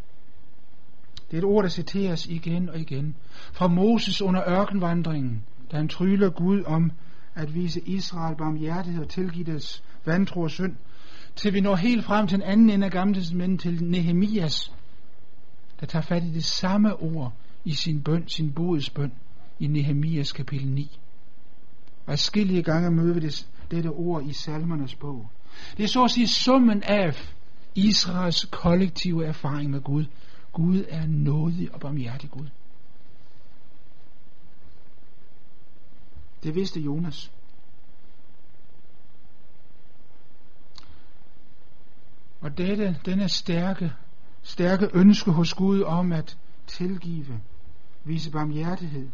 Det 1.31 1.33
er 1.33 1.37
et 1.37 1.43
ord, 1.43 1.63
der 1.63 1.69
citeres 1.69 2.25
igen 2.25 2.69
og 2.69 2.79
igen. 2.79 3.15
Fra 3.53 3.67
Moses 3.67 4.21
under 4.21 4.49
ørkenvandringen, 4.49 5.43
da 5.71 5.77
han 5.77 5.87
tryller 5.87 6.29
Gud 6.29 6.63
om 6.63 6.91
at 7.35 7.55
vise 7.55 7.81
Israel 7.81 8.35
barmhjertighed 8.35 9.03
og 9.03 9.09
tilgive 9.09 9.45
deres 9.45 9.83
vantro 10.05 10.41
og 10.41 10.51
synd, 10.51 10.75
til 11.35 11.53
vi 11.53 11.61
når 11.61 11.75
helt 11.75 12.05
frem 12.05 12.27
til 12.27 12.37
den 12.37 12.47
anden 12.47 12.69
ende 12.69 12.85
af 12.85 12.91
Gamle 12.91 13.15
Testamentet 13.15 13.59
til 13.61 13.83
Nehemias, 13.83 14.73
der 15.79 15.85
tager 15.85 16.03
fat 16.03 16.23
i 16.23 16.33
det 16.33 16.43
samme 16.43 16.95
ord 16.95 17.33
i 17.65 17.73
sin 17.73 18.01
bøn, 18.01 18.27
sin 18.27 18.51
bodsbøn 18.51 19.11
i 19.59 19.67
Nehemias 19.67 20.31
kapitel 20.31 20.67
9. 20.67 20.99
Og 22.05 22.19
skillige 22.19 22.63
gange 22.63 22.91
møder 22.91 23.13
vi 23.13 23.19
det, 23.19 23.47
dette 23.71 23.87
ord 23.87 24.23
i 24.23 24.33
salmernes 24.33 24.95
bog. 24.95 25.29
Det 25.77 25.83
er 25.83 25.87
så 25.87 26.03
at 26.03 26.11
sige 26.11 26.27
summen 26.27 26.83
af 26.83 27.33
Israels 27.75 28.47
kollektive 28.51 29.25
erfaring 29.25 29.69
med 29.71 29.81
Gud. 29.81 30.05
Gud 30.53 30.85
er 30.89 31.05
nådig 31.07 31.73
og 31.73 31.79
barmhjertig 31.79 32.29
Gud. 32.29 32.47
Det 36.43 36.55
vidste 36.55 36.79
Jonas. 36.79 37.31
Og 42.41 42.57
dette, 42.57 42.99
denne 43.05 43.29
stærke, 43.29 43.93
stærke 44.41 44.89
ønske 44.93 45.31
hos 45.31 45.53
Gud 45.53 45.81
om 45.81 46.11
at 46.11 46.37
tilgive, 46.67 47.41
vise 48.03 48.31
barmhjertighed, 48.31 49.09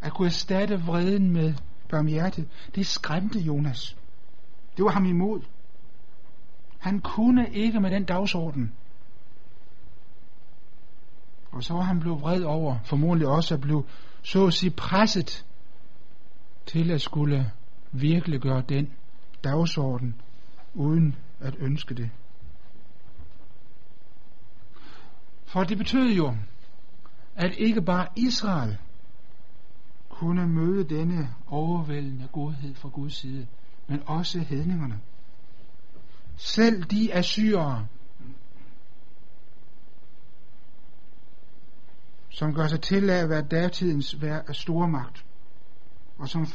at 0.00 0.12
kunne 0.12 0.26
erstatte 0.26 0.80
vreden 0.80 1.30
med 1.30 1.54
barmhjertighed, 1.88 2.50
det 2.74 2.86
skræmte 2.86 3.38
Jonas. 3.38 3.96
Det 4.78 4.84
var 4.84 4.90
ham 4.90 5.04
imod. 5.04 5.40
Han 6.78 7.00
kunne 7.00 7.50
ikke 7.50 7.80
med 7.80 7.90
den 7.90 8.04
dagsorden. 8.04 8.72
Og 11.50 11.64
så 11.64 11.74
var 11.74 11.82
han 11.82 12.00
blevet 12.00 12.20
vred 12.20 12.42
over, 12.42 12.78
formodentlig 12.84 13.28
også 13.28 13.54
at 13.54 13.60
blive 13.60 13.84
så 14.22 14.46
at 14.46 14.54
sige 14.54 14.70
presset 14.70 15.46
til 16.66 16.90
at 16.90 17.00
skulle 17.00 17.52
virkelig 17.92 18.40
gøre 18.40 18.62
den 18.68 18.92
dagsorden, 19.44 20.20
uden 20.74 21.16
at 21.40 21.56
ønske 21.58 21.94
det. 21.94 22.10
For 25.44 25.64
det 25.64 25.78
betød 25.78 26.08
jo, 26.08 26.36
at 27.36 27.54
ikke 27.58 27.82
bare 27.82 28.06
Israel 28.16 28.78
kunne 30.08 30.46
møde 30.46 30.84
denne 30.84 31.34
overvældende 31.46 32.28
godhed 32.32 32.74
fra 32.74 32.88
Guds 32.88 33.14
side, 33.14 33.46
men 33.88 34.02
også 34.06 34.38
hedningerne. 34.38 35.00
Selv 36.36 36.82
de 36.82 37.14
assyrere, 37.14 37.86
som 42.30 42.54
gør 42.54 42.66
sig 42.66 42.80
til 42.80 43.10
at 43.10 43.28
være 43.28 43.42
datidens 43.42 44.16
store 44.52 44.88
magt, 44.88 45.24
og 46.18 46.28
som 46.28 46.46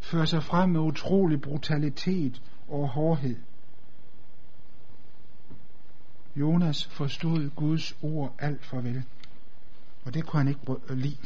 fører 0.00 0.24
sig 0.24 0.42
frem 0.42 0.70
med 0.70 0.80
utrolig 0.80 1.40
brutalitet 1.40 2.42
og 2.68 2.88
hårdhed. 2.88 3.36
Jonas 6.36 6.86
forstod 6.86 7.50
Guds 7.56 7.96
ord 8.02 8.34
alt 8.38 8.64
for 8.64 8.80
vel, 8.80 9.02
og 10.04 10.14
det 10.14 10.26
kunne 10.26 10.40
han 10.40 10.48
ikke 10.48 10.94
lide. 10.94 11.16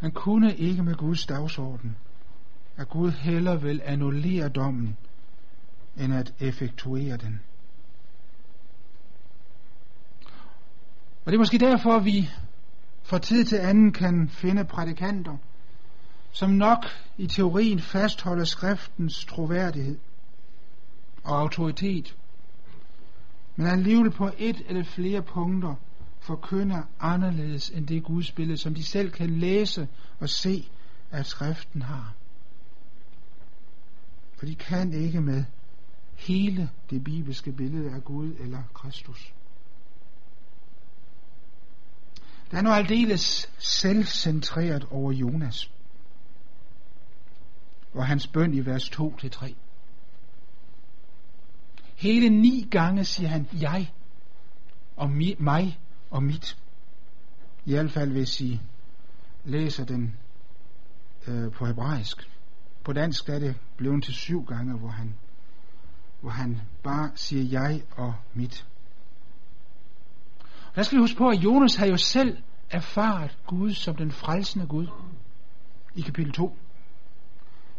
Han 0.00 0.10
kunne 0.10 0.56
ikke 0.56 0.82
med 0.82 0.94
Guds 0.94 1.26
dagsorden, 1.26 1.96
at 2.76 2.88
Gud 2.88 3.10
heller 3.10 3.56
vil 3.56 3.80
annullere 3.84 4.48
dommen, 4.48 4.96
end 5.96 6.14
at 6.14 6.34
effektuere 6.40 7.16
den. 7.16 7.40
Og 11.24 11.26
det 11.26 11.34
er 11.34 11.38
måske 11.38 11.58
derfor, 11.58 11.92
at 11.92 12.04
vi 12.04 12.28
fra 13.02 13.18
tid 13.18 13.44
til 13.44 13.56
anden 13.56 13.92
kan 13.92 14.28
finde 14.28 14.64
prædikanter, 14.64 15.36
som 16.32 16.50
nok 16.50 16.84
i 17.18 17.26
teorien 17.26 17.80
fastholder 17.80 18.44
skriftens 18.44 19.24
troværdighed 19.24 19.98
og 21.24 21.40
autoritet, 21.40 22.16
men 23.56 23.66
alligevel 23.66 24.10
på 24.10 24.30
et 24.38 24.62
eller 24.68 24.84
flere 24.84 25.22
punkter 25.22 25.74
forkynder 26.30 26.82
anderledes 27.00 27.70
end 27.70 27.86
det 27.86 28.04
gudsbillede, 28.04 28.58
som 28.58 28.74
de 28.74 28.84
selv 28.84 29.10
kan 29.10 29.30
læse 29.30 29.88
og 30.20 30.28
se, 30.28 30.70
at 31.10 31.26
skriften 31.26 31.82
har. 31.82 32.14
For 34.38 34.46
de 34.46 34.54
kan 34.54 34.92
ikke 34.92 35.20
med 35.20 35.44
hele 36.16 36.70
det 36.90 37.04
bibelske 37.04 37.52
billede 37.52 37.94
af 37.94 38.04
Gud 38.04 38.34
eller 38.38 38.62
Kristus. 38.74 39.34
Der 42.50 42.58
er 42.58 42.62
noget 42.62 42.76
aldeles 42.76 43.50
selvcentreret 43.58 44.84
over 44.90 45.12
Jonas. 45.12 45.72
Og 47.94 48.06
hans 48.06 48.26
bøn 48.26 48.54
i 48.54 48.66
vers 48.66 48.90
2-3. 48.90 49.54
Hele 51.96 52.28
ni 52.28 52.68
gange 52.70 53.04
siger 53.04 53.28
han, 53.28 53.48
jeg 53.60 53.92
og 54.96 55.10
mi, 55.10 55.34
mig 55.38 55.78
og 56.10 56.22
mit. 56.22 56.56
I 57.64 57.72
hvert 57.72 57.90
fald 57.90 58.10
hvis 58.10 58.40
I 58.40 58.60
læser 59.44 59.84
den 59.84 60.16
øh, 61.28 61.52
på 61.52 61.66
hebraisk. 61.66 62.30
På 62.84 62.92
dansk 62.92 63.28
er 63.28 63.38
det 63.38 63.56
blevet 63.76 64.04
til 64.04 64.14
syv 64.14 64.44
gange, 64.44 64.78
hvor 64.78 64.88
han, 64.88 65.14
hvor 66.20 66.30
han 66.30 66.60
bare 66.82 67.10
siger 67.14 67.60
jeg 67.60 67.82
og 67.96 68.14
mit. 68.34 68.66
Og 70.68 70.76
der 70.76 70.82
skal 70.82 70.96
vi 70.96 71.02
huske 71.02 71.18
på, 71.18 71.28
at 71.28 71.38
Jonas 71.38 71.76
har 71.76 71.86
jo 71.86 71.96
selv 71.96 72.38
erfaret 72.70 73.38
Gud 73.46 73.72
som 73.72 73.96
den 73.96 74.10
frelsende 74.10 74.66
Gud 74.66 74.86
i 75.94 76.00
kapitel 76.00 76.32
2. 76.32 76.56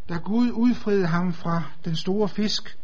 Da 0.10 0.18
Gud 0.18 0.52
udfriede 0.52 1.08
ham 1.08 1.34
fra 1.34 1.64
den 1.86 1.96
store 1.96 2.30
fisk, 2.30 2.78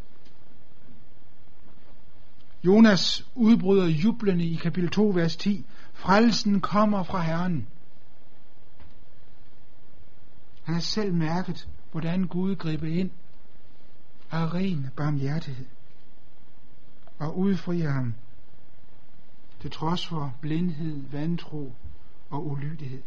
Jonas 2.68 3.28
udbryder 3.36 3.86
jublende 3.86 4.46
i 4.46 4.56
kapitel 4.56 4.90
2, 4.90 5.08
vers 5.16 5.36
10. 5.36 5.66
Frelsen 5.94 6.62
kommer 6.62 7.04
fra 7.04 7.22
Herren. 7.22 7.68
Han 10.64 10.74
har 10.74 10.82
selv 10.82 11.14
mærket, 11.14 11.70
hvordan 11.92 12.28
Gud 12.28 12.56
griber 12.56 12.88
ind 12.88 13.12
af 14.32 14.54
ren 14.54 14.88
barmhjertighed 14.96 15.66
og 17.20 17.38
udfrier 17.38 17.92
ham 17.92 18.14
til 19.62 19.72
trods 19.72 20.08
for 20.08 20.36
blindhed, 20.42 21.04
vantro 21.12 21.74
og 22.30 22.48
ulydighed. 22.48 23.02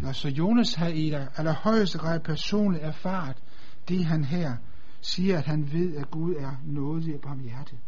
Når 0.00 0.12
så 0.12 0.28
Jonas 0.28 0.74
har 0.74 0.88
i 0.88 1.10
allerhøjeste 1.36 1.98
grad 1.98 2.20
personligt 2.20 2.84
erfaret 2.84 3.36
det, 3.88 4.04
han 4.04 4.24
her 4.24 4.56
siger, 5.04 5.38
at 5.38 5.46
han 5.46 5.72
ved, 5.72 5.96
at 5.96 6.10
Gud 6.10 6.34
er 6.34 6.56
nådig 6.64 7.14
og 7.14 7.20
barmhjertig. 7.20 7.78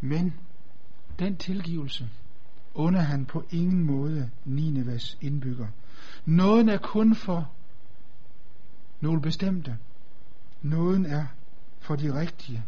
Men 0.00 0.34
den 1.18 1.36
tilgivelse 1.36 2.08
under 2.74 3.00
han 3.00 3.26
på 3.26 3.44
ingen 3.50 3.84
måde 3.84 4.30
Ninevas 4.44 5.18
indbygger. 5.20 5.66
Nåden 6.24 6.68
er 6.68 6.78
kun 6.78 7.14
for 7.14 7.52
nogle 9.00 9.20
bestemte. 9.20 9.78
Nåden 10.62 11.06
er 11.06 11.26
for 11.80 11.96
de 11.96 12.20
rigtige. 12.20 12.64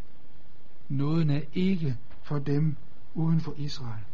Nåden 0.88 1.31
er 1.31 1.40
ikke 1.53 1.96
for 2.22 2.38
dem 2.38 2.77
uden 3.14 3.40
for 3.40 3.55
Israel. 3.57 4.05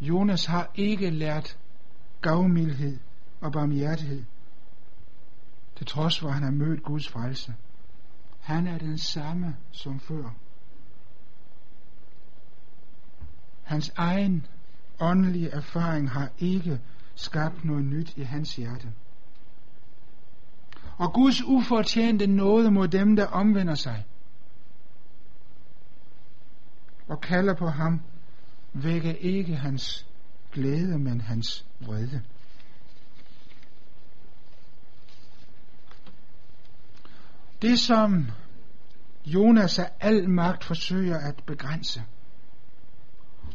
Jonas 0.00 0.44
har 0.44 0.70
ikke 0.74 1.10
lært 1.10 1.58
gavmildhed 2.20 2.98
og 3.40 3.52
barmhjertighed, 3.52 4.24
til 5.78 5.86
trods 5.86 6.20
for 6.20 6.28
at 6.28 6.34
han 6.34 6.42
har 6.42 6.50
mødt 6.50 6.82
Guds 6.82 7.08
frelse. 7.08 7.54
Han 8.40 8.66
er 8.66 8.78
den 8.78 8.98
samme 8.98 9.56
som 9.70 10.00
før. 10.00 10.34
Hans 13.62 13.92
egen 13.96 14.46
åndelige 15.00 15.50
erfaring 15.50 16.10
har 16.10 16.30
ikke 16.38 16.80
skabt 17.14 17.64
noget 17.64 17.84
nyt 17.84 18.16
i 18.16 18.22
hans 18.22 18.56
hjerte. 18.56 18.92
Og 20.96 21.12
Guds 21.14 21.42
ufortjente 21.42 22.26
nåde 22.26 22.70
mod 22.70 22.88
dem, 22.88 23.16
der 23.16 23.26
omvender 23.26 23.74
sig 23.74 24.04
og 27.08 27.20
kalder 27.20 27.54
på 27.54 27.66
ham, 27.66 28.00
vækker 28.72 29.12
ikke 29.12 29.56
hans 29.56 30.06
glæde, 30.52 30.98
men 30.98 31.20
hans 31.20 31.66
vrede. 31.80 32.22
Det 37.62 37.78
som 37.78 38.26
Jonas 39.26 39.78
af 39.78 39.90
al 40.00 40.30
magt 40.30 40.64
forsøger 40.64 41.18
at 41.18 41.42
begrænse 41.46 42.02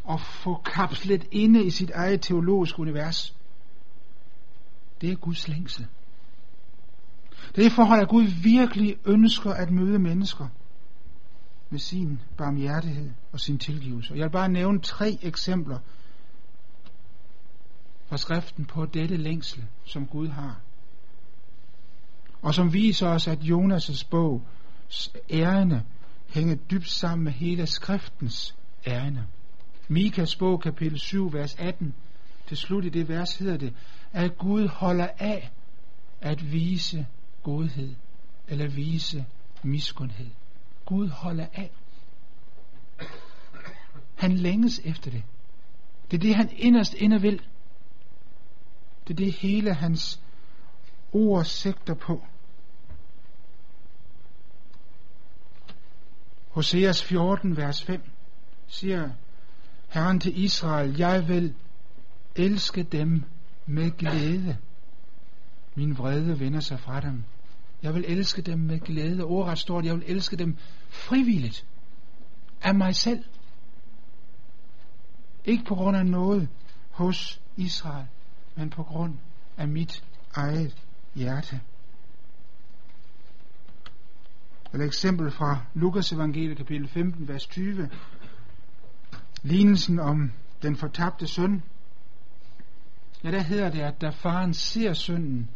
og 0.04 0.22
få 0.22 0.62
kapslet 0.66 1.28
inde 1.32 1.66
i 1.66 1.70
sit 1.70 1.90
eget 1.90 2.22
teologiske 2.22 2.80
univers, 2.80 3.36
det 5.02 5.12
er 5.12 5.16
Guds 5.16 5.48
længsel. 5.48 5.88
Det 7.56 7.66
er 7.66 7.70
forhold, 7.70 8.02
at 8.02 8.10
Gud 8.10 8.24
virkelig 8.44 8.98
ønsker 9.06 9.52
at 9.52 9.72
møde 9.72 10.00
mennesker 10.00 10.48
med 11.70 11.80
sin 11.80 12.22
barmhjertighed 12.38 13.12
og 13.32 13.40
sin 13.40 13.58
tilgivelse. 13.58 14.14
Og 14.14 14.18
Jeg 14.18 14.24
vil 14.24 14.32
bare 14.32 14.50
nævne 14.50 14.80
tre 14.80 15.18
eksempler 15.22 15.80
fra 18.06 18.18
skriften 18.18 18.66
på 18.66 18.86
dette 18.86 19.18
længsel, 19.18 19.66
som 19.86 20.08
Gud 20.08 20.28
har. 20.28 20.60
Og 22.44 22.54
som 22.54 22.74
viser 22.74 23.08
os, 23.08 23.28
at 23.28 23.40
Jonas' 23.40 24.08
bog 24.10 24.42
ærende 25.30 25.84
hænger 26.30 26.56
dybt 26.56 26.90
sammen 26.90 27.24
med 27.24 27.32
hele 27.32 27.68
skriftens 27.68 28.56
ærende. 28.88 29.26
Mikas 29.88 30.36
bog, 30.36 30.62
kapitel 30.62 31.00
7, 31.00 31.34
vers 31.34 31.56
18, 31.56 31.94
til 32.48 32.58
slut 32.58 32.86
i 32.86 32.90
det 32.90 33.10
vers 33.10 33.38
hedder 33.38 33.58
det, 33.58 33.74
at 34.14 34.38
Gud 34.38 34.68
holder 34.68 35.08
af 35.20 35.52
at 36.22 36.52
vise 36.52 37.06
godhed 37.44 37.96
eller 38.48 38.68
vise 38.68 39.26
miskundhed. 39.64 40.30
Gud 40.86 41.10
holder 41.10 41.48
af. 41.54 41.72
Han 44.16 44.32
længes 44.36 44.82
efter 44.86 45.12
det. 45.12 45.24
Det 46.12 46.18
er 46.18 46.22
det, 46.22 46.36
han 46.36 46.50
inderst 46.58 46.94
inde 46.94 47.22
vil. 47.22 47.42
Det 49.08 49.14
er 49.14 49.26
det 49.26 49.34
hele 49.34 49.74
hans 49.74 50.20
ord 51.14 51.46
sigter 51.46 51.94
på. 51.94 52.22
Hoseas 56.54 57.04
14, 57.04 57.58
vers 57.58 57.84
5 57.84 58.02
siger 58.68 59.10
Herren 59.90 60.20
til 60.20 60.44
Israel, 60.44 60.98
jeg 60.98 61.28
vil 61.28 61.56
elske 62.36 62.84
dem 62.84 63.24
med 63.66 63.92
glæde. 63.98 64.58
Min 65.76 65.98
vrede 65.98 66.40
vender 66.40 66.60
sig 66.60 66.80
fra 66.80 67.00
dem. 67.00 67.24
Jeg 67.84 67.94
vil 67.94 68.06
elske 68.08 68.42
dem 68.42 68.60
med 68.60 68.80
glæde. 68.80 69.24
Ordret 69.24 69.60
står 69.60 69.82
jeg 69.82 69.96
vil 69.96 70.04
elske 70.08 70.36
dem 70.36 70.58
frivilligt. 70.90 71.66
Af 72.62 72.76
mig 72.76 72.96
selv. 72.96 73.24
Ikke 75.46 75.64
på 75.66 75.76
grund 75.76 75.98
af 75.98 76.06
noget 76.06 76.50
hos 76.92 77.42
Israel, 77.58 78.08
men 78.56 78.70
på 78.70 78.84
grund 78.84 79.14
af 79.58 79.68
mit 79.68 80.04
eget 80.34 80.76
hjerte. 81.16 81.62
Et 84.74 84.82
eksempel 84.82 85.32
fra 85.32 85.66
Lukas 85.74 86.12
evangeliet 86.12 86.58
kapitel 86.58 86.88
15, 86.88 87.28
vers 87.28 87.46
20. 87.46 87.90
Lignelsen 89.44 90.00
om 90.00 90.32
den 90.62 90.76
fortabte 90.76 91.28
søn. 91.28 91.64
Ja, 93.24 93.32
der 93.32 93.40
hedder 93.40 93.70
det, 93.70 93.82
at 93.82 94.02
da 94.02 94.10
faren 94.10 94.54
ser 94.54 94.94
sønnen, 94.94 95.50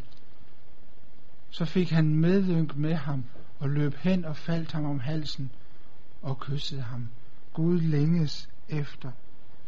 så 1.50 1.66
fik 1.66 1.90
han 1.90 2.16
medynk 2.16 2.76
med 2.76 2.96
ham 2.96 3.24
og 3.60 3.70
løb 3.70 3.96
hen 3.96 4.26
og 4.26 4.38
faldt 4.38 4.72
ham 4.72 4.86
om 4.86 5.00
halsen 5.00 5.52
og 6.22 6.40
kyssede 6.40 6.82
ham. 6.82 7.08
Gud 7.54 7.80
længes 7.80 8.50
efter 8.70 9.12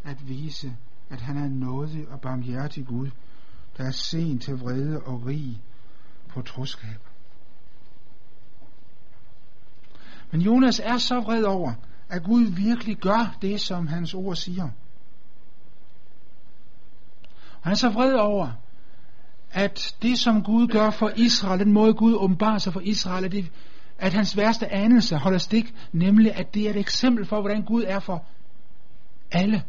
at 0.03 0.27
vise, 0.27 0.77
at 1.09 1.21
han 1.21 1.37
er 1.37 1.49
nådig 1.49 2.07
og 2.09 2.21
barmhjertig 2.21 2.85
Gud, 2.85 3.09
der 3.77 3.83
er 3.83 3.91
sen 3.91 4.39
til 4.39 4.53
vrede 4.53 5.01
og 5.01 5.25
rig 5.25 5.61
på 6.27 6.41
troskab. 6.41 7.08
Men 10.31 10.41
Jonas 10.41 10.81
er 10.83 10.97
så 10.97 11.19
vred 11.19 11.43
over, 11.43 11.73
at 12.09 12.23
Gud 12.23 12.43
virkelig 12.43 12.97
gør 12.97 13.37
det, 13.41 13.61
som 13.61 13.87
hans 13.87 14.13
ord 14.13 14.35
siger. 14.35 14.63
Og 17.53 17.63
han 17.63 17.71
er 17.71 17.75
så 17.75 17.89
vred 17.89 18.13
over, 18.13 18.51
at 19.51 19.95
det, 20.01 20.19
som 20.19 20.43
Gud 20.43 20.67
gør 20.67 20.89
for 20.89 21.11
Israel, 21.15 21.59
den 21.59 21.73
måde 21.73 21.93
Gud 21.93 22.15
åbenbarer 22.15 22.57
sig 22.57 22.73
for 22.73 22.79
Israel, 22.79 23.25
at, 23.25 23.31
det, 23.31 23.51
at 23.97 24.13
hans 24.13 24.37
værste 24.37 24.73
anelse 24.73 25.15
holder 25.15 25.37
stik, 25.37 25.75
nemlig 25.91 26.35
at 26.35 26.53
det 26.53 26.65
er 26.65 26.69
et 26.69 26.77
eksempel 26.77 27.25
for, 27.25 27.41
hvordan 27.41 27.63
Gud 27.63 27.83
er 27.87 27.99
for 27.99 28.25
alle. 29.31 29.63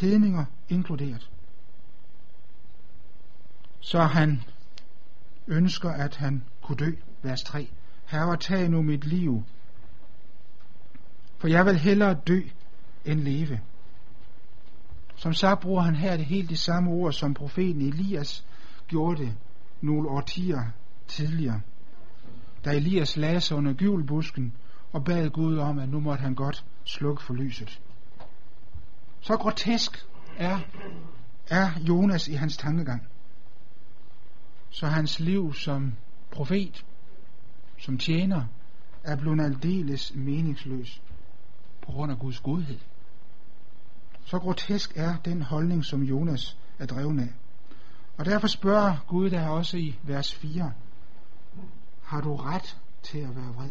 Hedninger 0.00 0.44
inkluderet. 0.68 1.30
Så 3.80 4.02
han 4.02 4.42
ønsker, 5.46 5.90
at 5.90 6.16
han 6.16 6.44
kunne 6.62 6.76
dø. 6.76 6.90
Vers 7.22 7.42
3. 7.42 7.68
Herre, 8.10 8.36
tag 8.36 8.68
nu 8.70 8.82
mit 8.82 9.04
liv, 9.04 9.42
for 11.38 11.48
jeg 11.48 11.66
vil 11.66 11.78
hellere 11.78 12.14
dø 12.14 12.40
end 13.04 13.20
leve. 13.20 13.60
Som 15.16 15.32
sagt 15.32 15.60
bruger 15.60 15.82
han 15.82 15.94
her 15.94 16.16
det 16.16 16.26
helt 16.26 16.50
de 16.50 16.56
samme 16.56 16.90
ord, 16.90 17.12
som 17.12 17.34
profeten 17.34 17.82
Elias 17.82 18.44
gjorde 18.88 19.22
det 19.22 19.34
nogle 19.80 20.08
årtier 20.08 20.64
tidligere. 21.08 21.60
Da 22.64 22.70
Elias 22.70 23.16
lagde 23.16 23.40
sig 23.40 23.56
under 23.56 23.72
gyvelbusken 23.72 24.52
og 24.92 25.04
bad 25.04 25.30
Gud 25.30 25.58
om, 25.58 25.78
at 25.78 25.88
nu 25.88 26.00
måtte 26.00 26.22
han 26.22 26.34
godt 26.34 26.64
slukke 26.84 27.22
for 27.22 27.34
lyset. 27.34 27.80
Så 29.20 29.36
grotesk 29.36 30.06
er, 30.36 30.58
er 31.50 31.70
Jonas 31.88 32.28
i 32.28 32.34
hans 32.34 32.56
tankegang. 32.56 33.06
Så 34.70 34.86
hans 34.86 35.20
liv 35.20 35.54
som 35.54 35.92
profet, 36.30 36.84
som 37.80 37.98
tjener, 37.98 38.44
er 39.04 39.16
blevet 39.16 39.40
aldeles 39.40 40.14
meningsløs 40.14 41.02
på 41.82 41.92
grund 41.92 42.12
af 42.12 42.18
Guds 42.18 42.40
godhed. 42.40 42.78
Så 44.24 44.38
grotesk 44.38 44.96
er 44.96 45.16
den 45.16 45.42
holdning, 45.42 45.84
som 45.84 46.02
Jonas 46.02 46.58
er 46.78 46.86
dreven 46.86 47.20
af. 47.20 47.32
Og 48.16 48.24
derfor 48.24 48.46
spørger 48.46 48.96
Gud 49.08 49.30
der 49.30 49.48
også 49.48 49.76
i 49.76 49.98
vers 50.02 50.34
4, 50.34 50.72
har 52.02 52.20
du 52.20 52.36
ret 52.36 52.78
til 53.02 53.18
at 53.18 53.36
være 53.36 53.54
vred? 53.54 53.70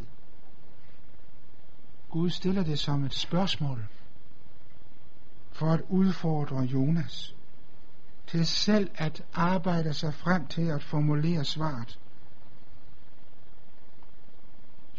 Gud 2.09 2.29
stiller 2.29 2.63
det 2.63 2.79
som 2.79 3.03
et 3.03 3.13
spørgsmål 3.13 3.85
for 5.51 5.71
at 5.71 5.81
udfordre 5.89 6.59
Jonas 6.59 7.35
til 8.27 8.45
selv 8.45 8.89
at 8.95 9.23
arbejde 9.33 9.93
sig 9.93 10.13
frem 10.13 10.47
til 10.47 10.61
at 10.61 10.83
formulere 10.83 11.45
svaret. 11.45 11.99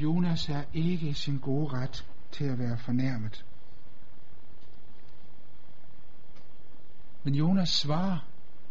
Jonas 0.02 0.48
er 0.48 0.64
ikke 0.74 1.08
i 1.08 1.12
sin 1.12 1.38
gode 1.38 1.72
ret 1.72 2.06
til 2.32 2.44
at 2.44 2.58
være 2.58 2.78
fornærmet. 2.78 3.44
Men 7.22 7.34
Jonas 7.34 7.68
svarer 7.68 8.18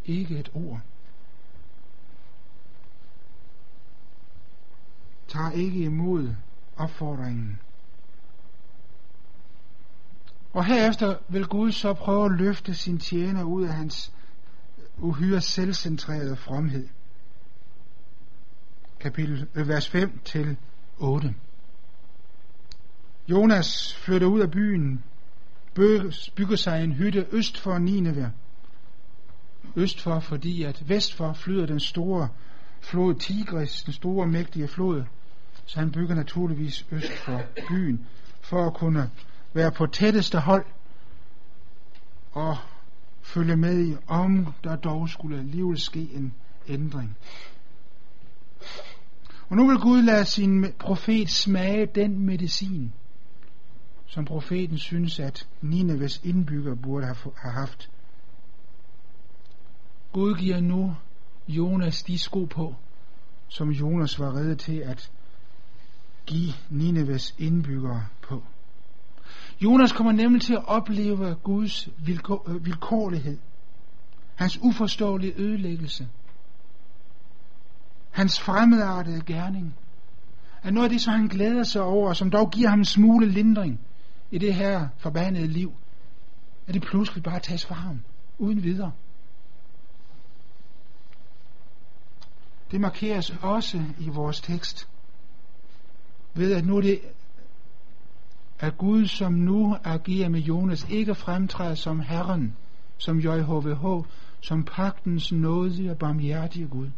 ikke 0.06 0.39
et 0.39 0.52
ord. 0.54 0.82
Tager 5.28 5.52
ikke 5.52 5.80
imod 5.80 6.36
opfordringen. 6.78 7.60
Og 10.54 10.65
herefter 10.65 11.18
vil 11.28 11.46
Gud 11.46 11.72
så 11.72 11.94
prøve 11.94 12.26
at 12.26 12.32
løfte 12.32 12.74
sin 12.74 13.00
tjener 13.00 13.44
ud 13.44 13.63
af 13.63 13.74
hans 13.74 14.13
uhyre 14.98 15.42
selvcentrerede 15.42 16.36
fromhed. 16.36 16.88
Kapitel, 19.00 19.48
øh, 19.56 19.68
vers 19.68 19.89
5 19.89 20.20
til 20.26 20.58
8. 21.00 21.36
Jonas 23.28 23.96
flytter 23.96 24.28
ud 24.28 24.40
af 24.40 24.52
byen, 24.52 25.04
bygger 26.36 26.56
sig 26.56 26.84
en 26.84 26.92
hytte 26.94 27.26
øst 27.32 27.58
for 27.58 27.78
Nineve. 27.78 28.32
Øst 29.76 30.02
for, 30.02 30.20
fordi 30.20 30.64
at 30.64 30.90
vest 30.90 31.14
for 31.14 31.34
flyder 31.34 31.66
den 31.66 31.80
store 31.80 32.30
flod 32.82 33.16
Tigris, 33.16 33.84
den 33.84 33.94
store 33.94 34.28
mægtige 34.28 34.68
flod. 34.68 35.04
Så 35.66 35.80
han 35.80 35.92
bygger 35.92 36.16
naturligvis 36.16 36.86
øst 36.92 37.18
for 37.26 37.42
byen, 37.70 38.08
for 38.42 38.68
at 38.68 38.74
kunne 38.74 39.10
være 39.54 39.72
på 39.72 39.86
tætteste 39.86 40.40
hold 40.40 40.66
og 42.32 42.58
følge 43.22 43.56
med 43.56 43.88
i, 43.88 43.96
om 44.08 44.54
der 44.64 44.76
dog 44.76 45.10
skulle 45.10 45.40
alligevel 45.40 45.80
ske 45.80 46.10
en 46.14 46.34
ændring. 46.68 47.18
Og 49.50 49.56
nu 49.58 49.68
vil 49.68 49.78
Gud 49.78 50.02
lade 50.02 50.26
sin 50.26 50.66
profet 50.80 51.30
smage 51.30 51.86
den 51.86 52.20
medicin, 52.20 52.94
som 54.08 54.26
profeten 54.26 54.78
synes, 54.78 55.20
at 55.20 55.48
Nineves 55.62 56.22
indbygger 56.24 56.76
burde 56.76 57.06
have 57.06 57.54
haft. 57.54 57.90
Gud 60.14 60.36
giver 60.36 60.60
nu 60.60 60.96
Jonas 61.48 62.04
de 62.04 62.18
sko 62.18 62.46
på, 62.46 62.76
som 63.48 63.70
Jonas 63.70 64.20
var 64.20 64.36
reddet 64.36 64.60
til 64.60 64.78
at 64.78 65.12
give 66.26 66.54
Nineves 66.70 67.36
indbyggere 67.38 68.06
på. 68.22 68.44
Jonas 69.64 69.92
kommer 69.92 70.12
nemlig 70.12 70.42
til 70.42 70.54
at 70.54 70.68
opleve 70.68 71.36
Guds 71.44 71.90
vilkår, 71.98 72.50
øh, 72.50 72.66
vilkårlighed, 72.66 73.38
hans 74.36 74.60
uforståelige 74.62 75.34
ødelæggelse, 75.38 76.08
hans 78.20 78.40
fremmedartede 78.40 79.22
gerning, 79.26 79.76
er 80.64 80.72
noget 80.72 80.86
af 80.86 80.90
det, 80.90 81.02
som 81.02 81.14
han 81.14 81.28
glæder 81.28 81.64
sig 81.64 81.82
over, 81.82 82.14
som 82.14 82.32
dog 82.32 82.52
giver 82.52 82.70
ham 82.70 82.80
en 82.80 82.86
smule 82.86 83.26
lindring 83.30 83.80
i 84.32 84.38
det 84.38 84.54
her 84.54 84.88
forbandede 84.98 85.48
liv, 85.48 85.74
at 86.68 86.74
det 86.74 86.82
pludselig 86.82 87.24
bare 87.24 87.40
tages 87.40 87.66
fra 87.66 87.76
ham, 87.76 88.00
uden 88.38 88.64
videre. 88.64 88.92
Det 92.72 92.82
markeres 92.82 93.34
også 93.42 93.84
i 94.00 94.10
vores 94.10 94.42
tekst, 94.42 94.90
ved 96.34 96.54
at 96.54 96.66
nu 96.66 96.78
er 96.78 96.82
det 96.82 97.00
at 98.60 98.78
Gud, 98.78 99.06
som 99.06 99.34
nu 99.34 99.78
agerer 99.84 100.30
med 100.30 100.40
Jonas, 100.40 100.88
ikke 100.90 101.16
fremtræder 101.16 101.76
som 101.76 102.00
Herren, 102.00 102.56
som 102.98 103.20
JHVH, 103.20 104.06
som 104.42 104.64
pagtens 104.64 105.32
nådige 105.32 105.92
og 105.92 105.98
barmhjertige 105.98 106.68
Gud. 106.68 106.90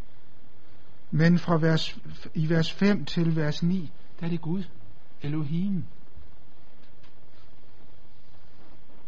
Men 1.11 1.39
fra 1.39 1.57
vers, 1.57 1.97
i 2.33 2.49
vers 2.49 2.71
5 2.71 3.05
til 3.05 3.35
vers 3.35 3.63
9, 3.63 3.91
der 4.19 4.25
er 4.25 4.29
det 4.29 4.41
Gud, 4.41 4.63
Elohim. 5.21 5.83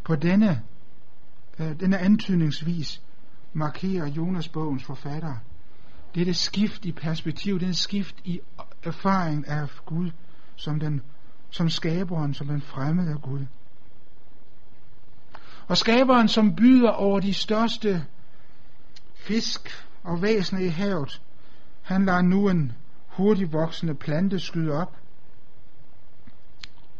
På 0.04 0.16
denne, 0.16 0.64
øh, 1.60 1.80
denne 1.80 1.98
antydningsvis 1.98 3.02
markerer 3.54 4.08
Jonas 4.08 4.48
bogens 4.48 4.84
forfatter 4.84 5.36
det 6.16 6.28
er 6.28 6.34
skift 6.34 6.86
i 6.86 6.92
perspektiv, 6.92 7.60
det 7.60 7.78
skift 7.78 8.16
i 8.24 8.40
erfaring 8.84 9.48
af 9.48 9.68
Gud 9.86 10.12
som 10.56 10.80
den 10.80 11.02
som 11.50 11.70
skaberen, 11.70 12.34
som 12.34 12.48
den 12.48 12.62
fremmede 12.62 13.18
Gud. 13.18 13.46
Og 15.68 15.78
skaberen, 15.78 16.28
som 16.28 16.56
byder 16.56 16.90
over 16.90 17.20
de 17.20 17.34
største 17.34 18.06
fisk 19.16 19.86
og 20.04 20.22
væsener 20.22 20.62
i 20.62 20.68
havet, 20.68 21.22
han 21.84 22.06
lader 22.06 22.22
nu 22.22 22.50
en 22.50 22.72
hurtigt 23.08 23.54
voksende 23.54 23.96
plante 23.96 24.40
skyde 24.40 24.72
op, 24.72 24.98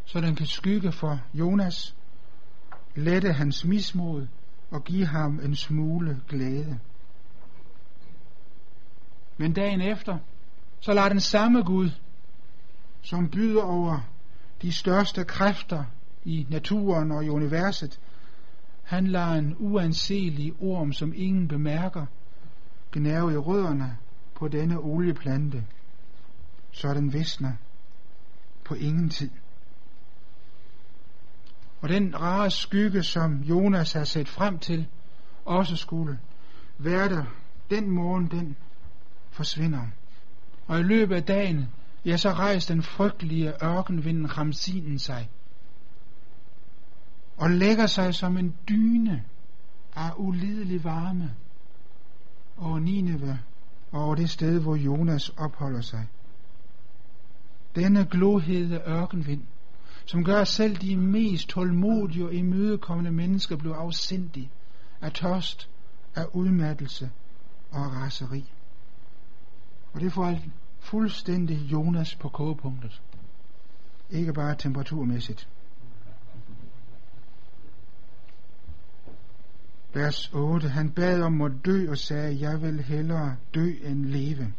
så 0.04 0.20
den 0.20 0.34
kan 0.34 0.46
skygge 0.46 0.92
for 0.92 1.20
Jonas, 1.34 1.96
lette 2.94 3.32
hans 3.32 3.64
mismod 3.64 4.26
og 4.70 4.84
give 4.84 5.06
ham 5.06 5.40
en 5.40 5.56
smule 5.56 6.20
glæde. 6.28 6.78
Men 9.36 9.52
dagen 9.52 9.80
efter, 9.80 10.18
så 10.80 10.92
lader 10.92 11.08
den 11.08 11.20
samme 11.20 11.62
Gud, 11.62 11.90
som 13.02 13.30
byder 13.30 13.62
over 13.62 14.00
de 14.62 14.72
største 14.72 15.24
kræfter 15.24 15.84
i 16.24 16.46
naturen 16.50 17.12
og 17.12 17.24
i 17.24 17.28
universet, 17.28 18.00
han 18.82 19.06
lader 19.06 19.32
en 19.32 19.56
uanselig 19.58 20.52
orm, 20.60 20.92
som 20.92 21.12
ingen 21.16 21.48
bemærker, 21.48 22.06
gnave 22.92 23.32
i 23.32 23.36
rødderne 23.36 23.96
på 24.34 24.48
denne 24.48 24.78
olieplante, 24.78 25.64
så 26.72 26.94
den 26.94 27.12
visner 27.12 27.52
på 28.64 28.74
ingen 28.74 29.08
tid. 29.08 29.30
Og 31.80 31.88
den 31.88 32.20
rare 32.20 32.50
skygge, 32.50 33.02
som 33.02 33.42
Jonas 33.42 33.92
har 33.92 34.04
set 34.04 34.28
frem 34.28 34.58
til, 34.58 34.86
også 35.44 35.76
skulle 35.76 36.18
være 36.78 37.08
der 37.08 37.24
den 37.70 37.90
morgen, 37.90 38.26
den 38.26 38.56
forsvinder. 39.30 39.86
Og 40.66 40.80
i 40.80 40.82
løbet 40.82 41.16
af 41.16 41.22
dagen 41.22 41.68
ja, 42.04 42.16
så 42.16 42.32
rejste 42.32 42.72
den 42.72 42.82
frygtelige 42.82 43.64
ørkenvinden 43.64 44.38
Ramsinen 44.38 44.98
sig 44.98 45.30
og 47.36 47.50
lægger 47.50 47.86
sig 47.86 48.14
som 48.14 48.36
en 48.36 48.54
dyne 48.68 49.24
af 49.96 50.10
ulidelig 50.16 50.84
varme 50.84 51.34
over 52.58 52.78
Nineve 52.78 53.38
og 53.94 54.04
over 54.04 54.14
det 54.14 54.30
sted, 54.30 54.60
hvor 54.60 54.76
Jonas 54.76 55.28
opholder 55.28 55.80
sig. 55.80 56.06
Denne 57.74 58.06
glohede 58.10 58.82
ørkenvind, 58.86 59.42
som 60.04 60.24
gør 60.24 60.44
selv 60.44 60.76
de 60.76 60.96
mest 60.96 61.48
tålmodige 61.48 62.24
og 62.24 62.34
imødekommende 62.34 63.12
mennesker 63.12 63.56
blive 63.56 63.74
afsindige 63.74 64.50
af 65.00 65.12
tørst, 65.12 65.70
af 66.14 66.24
udmattelse 66.32 67.10
og 67.70 67.92
raseri. 67.92 68.52
Og 69.92 70.00
det 70.00 70.12
får 70.12 70.38
fuldstændig 70.78 71.56
Jonas 71.56 72.14
på 72.14 72.28
kogepunktet. 72.28 73.02
Ikke 74.10 74.32
bare 74.32 74.54
temperaturmæssigt. 74.54 75.48
Vers 79.94 80.30
8. 80.34 80.68
Han 80.68 80.90
bad 80.90 81.22
om 81.22 81.42
at 81.42 81.52
dø 81.64 81.90
og 81.90 81.98
sagde, 81.98 82.40
jeg 82.40 82.62
vil 82.62 82.82
hellere 82.82 83.36
dø 83.54 83.70
end 83.82 84.04
leve. 84.04 84.54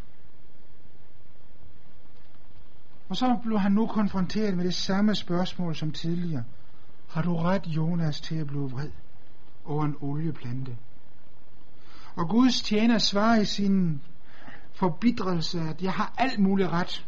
Og 3.09 3.15
så 3.15 3.39
blev 3.43 3.59
han 3.59 3.71
nu 3.71 3.87
konfronteret 3.87 4.57
med 4.57 4.65
det 4.65 4.73
samme 4.73 5.15
spørgsmål 5.15 5.75
som 5.75 5.91
tidligere. 5.91 6.43
Har 7.09 7.21
du 7.21 7.35
ret, 7.35 7.67
Jonas, 7.67 8.21
til 8.21 8.35
at 8.35 8.47
blive 8.47 8.71
vred 8.71 8.89
over 9.65 9.85
en 9.85 9.95
olieplante? 10.01 10.77
Og 12.15 12.29
Guds 12.29 12.61
tjener 12.61 12.97
svarer 12.97 13.41
i 13.41 13.45
sin 13.45 14.01
forbidrelse, 14.73 15.59
at 15.59 15.81
jeg 15.81 15.91
har 15.93 16.13
alt 16.17 16.39
mulig 16.39 16.69
ret. 16.71 17.05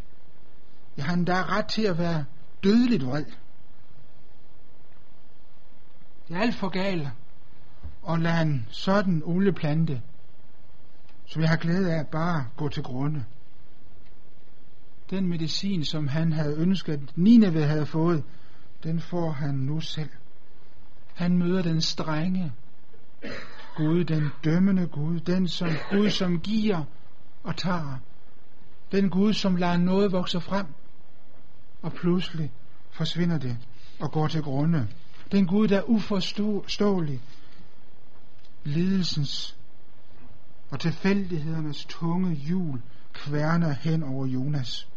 Jeg 0.98 1.06
har 1.06 1.13
endda 1.13 1.44
ret 1.44 1.66
til 1.66 1.82
at 1.82 1.98
være 1.98 2.26
dødeligt 2.63 3.06
vred. 3.06 3.26
Det 6.28 6.36
er 6.36 6.42
alt 6.42 6.56
for 6.56 6.70
galt 6.70 7.08
og 8.08 8.20
lade 8.20 8.41
en 8.41 8.67
sådan 8.70 9.22
olieplante, 9.26 10.02
som 11.26 11.41
jeg 11.41 11.50
har 11.50 11.58
glæde 11.58 11.93
af, 11.93 12.08
bare 12.08 12.46
gå 12.58 12.70
til 12.70 12.84
grunde. 12.84 13.26
Den 15.10 15.28
medicin, 15.28 15.86
som 15.86 16.08
han 16.08 16.34
havde 16.34 16.56
ønsket, 16.58 16.93
at 16.93 17.00
Nineve 17.15 17.63
havde 17.63 17.86
fået, 17.86 18.24
den 18.84 19.00
får 19.00 19.32
han 19.32 19.56
nu 19.56 19.80
selv. 19.80 20.10
Han 21.13 21.38
møder 21.38 21.62
den 21.62 21.82
strenge 21.82 22.54
Gud, 23.76 24.04
den 24.04 24.30
dømmende 24.43 24.88
Gud, 24.88 25.20
den 25.20 25.48
som 25.48 25.70
Gud, 25.91 26.10
som 26.10 26.39
giver 26.39 26.84
og 27.43 27.56
tager. 27.56 27.98
Den 28.91 29.10
Gud, 29.10 29.34
som 29.34 29.56
lader 29.56 29.78
noget 29.78 30.12
vokse 30.12 30.41
frem, 30.41 30.65
og 31.82 31.93
pludselig 31.93 32.52
forsvinder 32.91 33.38
det 33.38 33.58
og 34.00 34.12
går 34.12 34.28
til 34.28 34.41
grunde. 34.41 34.88
Den 35.32 35.48
Gud, 35.48 35.67
der 35.67 35.78
er 35.78 35.89
uforståelig, 35.89 37.22
lidelsens 38.67 39.58
og 40.69 40.80
tilfældighedernes 40.80 41.86
tunge 41.86 42.36
hjul 42.36 42.82
kværner 43.13 43.73
hen 43.73 44.03
over 44.03 44.25
Jonas. 44.25 44.89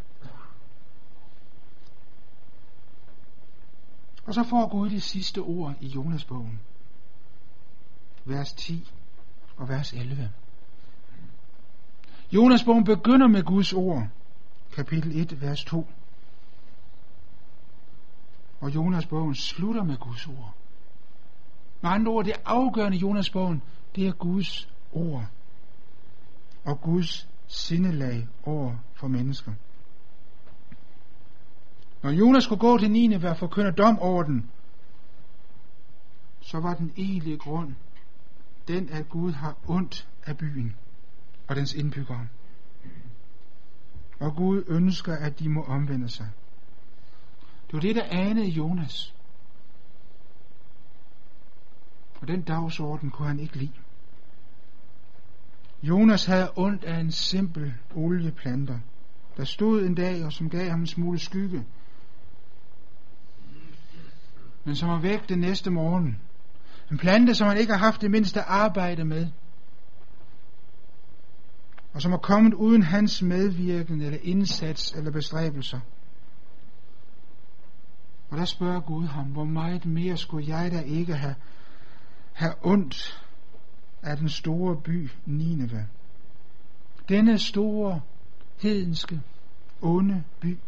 Og 4.24 4.34
så 4.34 4.44
får 4.44 4.68
Gud 4.68 4.90
de 4.90 5.00
sidste 5.00 5.38
ord 5.38 5.74
i 5.80 5.86
Jonas-bogen. 5.86 6.60
Vers 8.24 8.52
10 8.52 8.92
og 9.56 9.68
vers 9.68 9.92
11. 9.92 10.32
Jonas-bogen 12.32 12.84
begynder 12.84 13.28
med 13.28 13.42
Guds 13.42 13.72
ord. 13.72 14.08
Kapitel 14.72 15.20
1, 15.20 15.40
vers 15.40 15.64
2. 15.64 15.86
Og 18.60 18.74
Jonas-bogen 18.74 19.34
slutter 19.34 19.84
med 19.84 19.96
Guds 19.96 20.26
ord. 20.26 20.54
Med 21.82 21.90
andre 21.90 22.12
ord, 22.12 22.24
det 22.24 22.34
afgørende 22.44 22.96
i 22.96 23.00
Jonas-bogen, 23.00 23.62
det 23.96 24.06
er 24.06 24.12
Guds 24.12 24.68
ord. 24.92 25.26
Og 26.64 26.80
Guds 26.80 27.28
sindelag 27.46 28.28
over 28.42 28.76
for 28.94 29.08
mennesker. 29.08 29.52
Når 32.02 32.10
Jonas 32.10 32.44
skulle 32.44 32.60
gå 32.60 32.78
til 32.78 32.90
Nineve 32.90 33.30
og 33.30 33.36
forkynde 33.36 33.72
dom 33.72 33.98
over 33.98 34.22
den, 34.22 34.50
så 36.40 36.60
var 36.60 36.74
den 36.74 36.92
egentlige 36.96 37.38
grund 37.38 37.74
den, 38.68 38.88
at 38.88 39.08
Gud 39.08 39.32
har 39.32 39.56
ondt 39.68 40.08
af 40.26 40.36
byen 40.38 40.76
og 41.48 41.56
dens 41.56 41.74
indbyggere. 41.74 42.26
Og 44.20 44.36
Gud 44.36 44.64
ønsker, 44.68 45.16
at 45.16 45.38
de 45.38 45.48
må 45.48 45.62
omvende 45.62 46.08
sig. 46.08 46.28
Det 47.66 47.72
var 47.72 47.80
det, 47.80 47.96
der 47.96 48.04
anede 48.10 48.48
Jonas. 48.48 49.14
Og 52.20 52.28
den 52.28 52.42
dagsorden 52.42 53.10
kunne 53.10 53.28
han 53.28 53.38
ikke 53.38 53.56
lide. 53.56 53.72
Jonas 55.82 56.24
havde 56.24 56.52
ondt 56.56 56.84
af 56.84 57.00
en 57.00 57.12
simpel 57.12 57.74
olieplanter, 57.94 58.78
der 59.36 59.44
stod 59.44 59.82
en 59.82 59.94
dag 59.94 60.24
og 60.24 60.32
som 60.32 60.50
gav 60.50 60.70
ham 60.70 60.80
en 60.80 60.86
smule 60.86 61.18
skygge, 61.18 61.64
men 64.64 64.76
som 64.76 64.88
var 64.88 65.00
væk 65.00 65.28
den 65.28 65.38
næste 65.38 65.70
morgen. 65.70 66.18
En 66.90 66.98
plante, 66.98 67.34
som 67.34 67.48
han 67.48 67.58
ikke 67.58 67.72
har 67.72 67.78
haft 67.78 68.00
det 68.00 68.10
mindste 68.10 68.42
arbejde 68.42 69.04
med, 69.04 69.26
og 71.92 72.02
som 72.02 72.12
er 72.12 72.18
kommet 72.18 72.54
uden 72.54 72.82
hans 72.82 73.22
medvirken 73.22 74.00
eller 74.00 74.18
indsats 74.22 74.92
eller 74.92 75.10
bestræbelser. 75.10 75.80
Og 78.30 78.38
der 78.38 78.44
spørger 78.44 78.80
Gud 78.80 79.06
ham, 79.06 79.26
hvor 79.26 79.44
meget 79.44 79.86
mere 79.86 80.16
skulle 80.16 80.56
jeg 80.56 80.72
da 80.72 80.80
ikke 80.80 81.14
have, 81.14 81.34
have 82.32 82.54
ondt 82.62 83.24
af 84.02 84.16
den 84.16 84.28
store 84.28 84.76
by 84.76 85.10
Nineve. 85.26 85.86
Denne 87.08 87.38
store, 87.38 88.00
hedenske, 88.62 89.20
onde 89.82 90.24
by. 90.40 90.58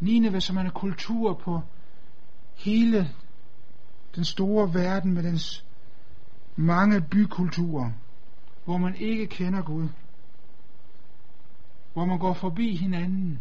Nineve, 0.00 0.40
som 0.40 0.56
er 0.56 0.60
en 0.60 0.70
kultur 0.70 1.34
på 1.34 1.60
hele 2.54 3.10
den 4.14 4.24
store 4.24 4.74
verden 4.74 5.14
med 5.14 5.22
dens 5.22 5.64
mange 6.56 7.00
bykulturer, 7.00 7.90
hvor 8.64 8.78
man 8.78 8.94
ikke 8.96 9.26
kender 9.26 9.62
Gud, 9.62 9.88
hvor 11.92 12.04
man 12.04 12.18
går 12.18 12.32
forbi 12.32 12.76
hinanden, 12.76 13.40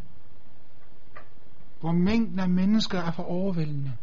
hvor 1.80 1.92
mængden 1.92 2.40
af 2.40 2.50
mennesker 2.50 2.98
er 3.00 3.12
for 3.12 3.24
overvældende, 3.24 3.94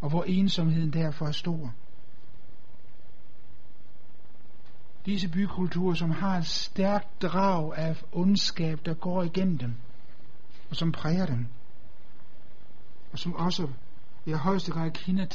og 0.00 0.08
hvor 0.08 0.24
ensomheden 0.24 0.92
derfor 0.92 1.26
er 1.26 1.32
stor. 1.32 1.74
Disse 5.06 5.28
bykulturer, 5.28 5.94
som 5.94 6.10
har 6.10 6.38
et 6.38 6.46
stærkt 6.46 7.22
drag 7.22 7.78
af 7.78 8.02
ondskab, 8.12 8.80
der 8.84 8.94
går 8.94 9.22
igennem 9.22 9.58
dem, 9.58 9.74
og 10.70 10.76
som 10.76 10.92
præger 10.92 11.26
dem, 11.26 11.46
og 13.12 13.18
som 13.18 13.34
også 13.34 13.68
i 14.26 14.32
højeste 14.32 14.72
grad 14.72 14.90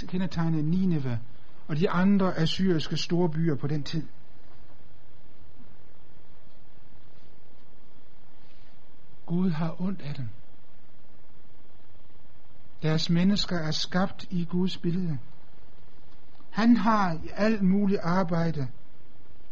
kendetegner 0.08 0.62
Nineve 0.62 1.20
og 1.68 1.78
de 1.78 1.90
andre 1.90 2.38
assyriske 2.38 2.98
store 2.98 3.30
byer 3.30 3.56
på 3.56 3.68
den 3.68 3.84
tid. 3.84 4.08
Gud 9.26 9.50
har 9.50 9.82
ondt 9.82 10.02
af 10.02 10.16
dem. 10.16 10.30
Deres 12.82 13.10
mennesker 13.10 13.56
er 13.56 13.72
skabt 13.72 14.28
i 14.30 14.46
Guds 14.46 14.78
billede. 14.78 15.18
Han 16.50 16.78
har 16.78 17.22
alt 17.34 17.62
muligt 17.62 18.00
arbejde 18.04 18.68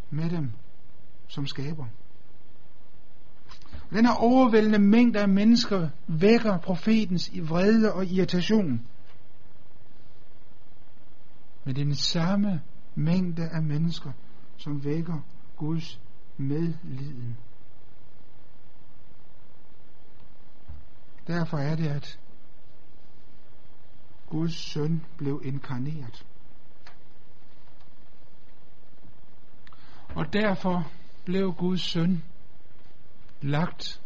med 0.09 0.29
dem 0.29 0.51
som 1.27 1.45
skaber. 1.45 1.85
Den 3.89 4.05
her 4.05 4.13
overvældende 4.13 4.79
mængde 4.79 5.19
af 5.19 5.29
mennesker 5.29 5.89
vækker 6.07 6.57
profetens 6.57 7.29
i 7.29 7.39
vrede 7.39 7.93
og 7.93 8.05
irritation. 8.05 8.85
Men 11.65 11.75
det 11.75 11.81
er 11.81 11.85
den 11.85 11.95
samme 11.95 12.61
mængde 12.95 13.49
af 13.49 13.63
mennesker, 13.63 14.11
som 14.57 14.83
vækker 14.83 15.19
Guds 15.57 16.01
medliden. 16.37 17.37
Derfor 21.27 21.57
er 21.57 21.75
det, 21.75 21.87
at 21.87 22.19
Guds 24.29 24.55
søn 24.55 25.05
blev 25.17 25.41
inkarneret. 25.45 26.25
Og 30.15 30.33
derfor 30.33 30.91
blev 31.25 31.53
Guds 31.53 31.81
søn 31.81 32.23
lagt 33.41 34.01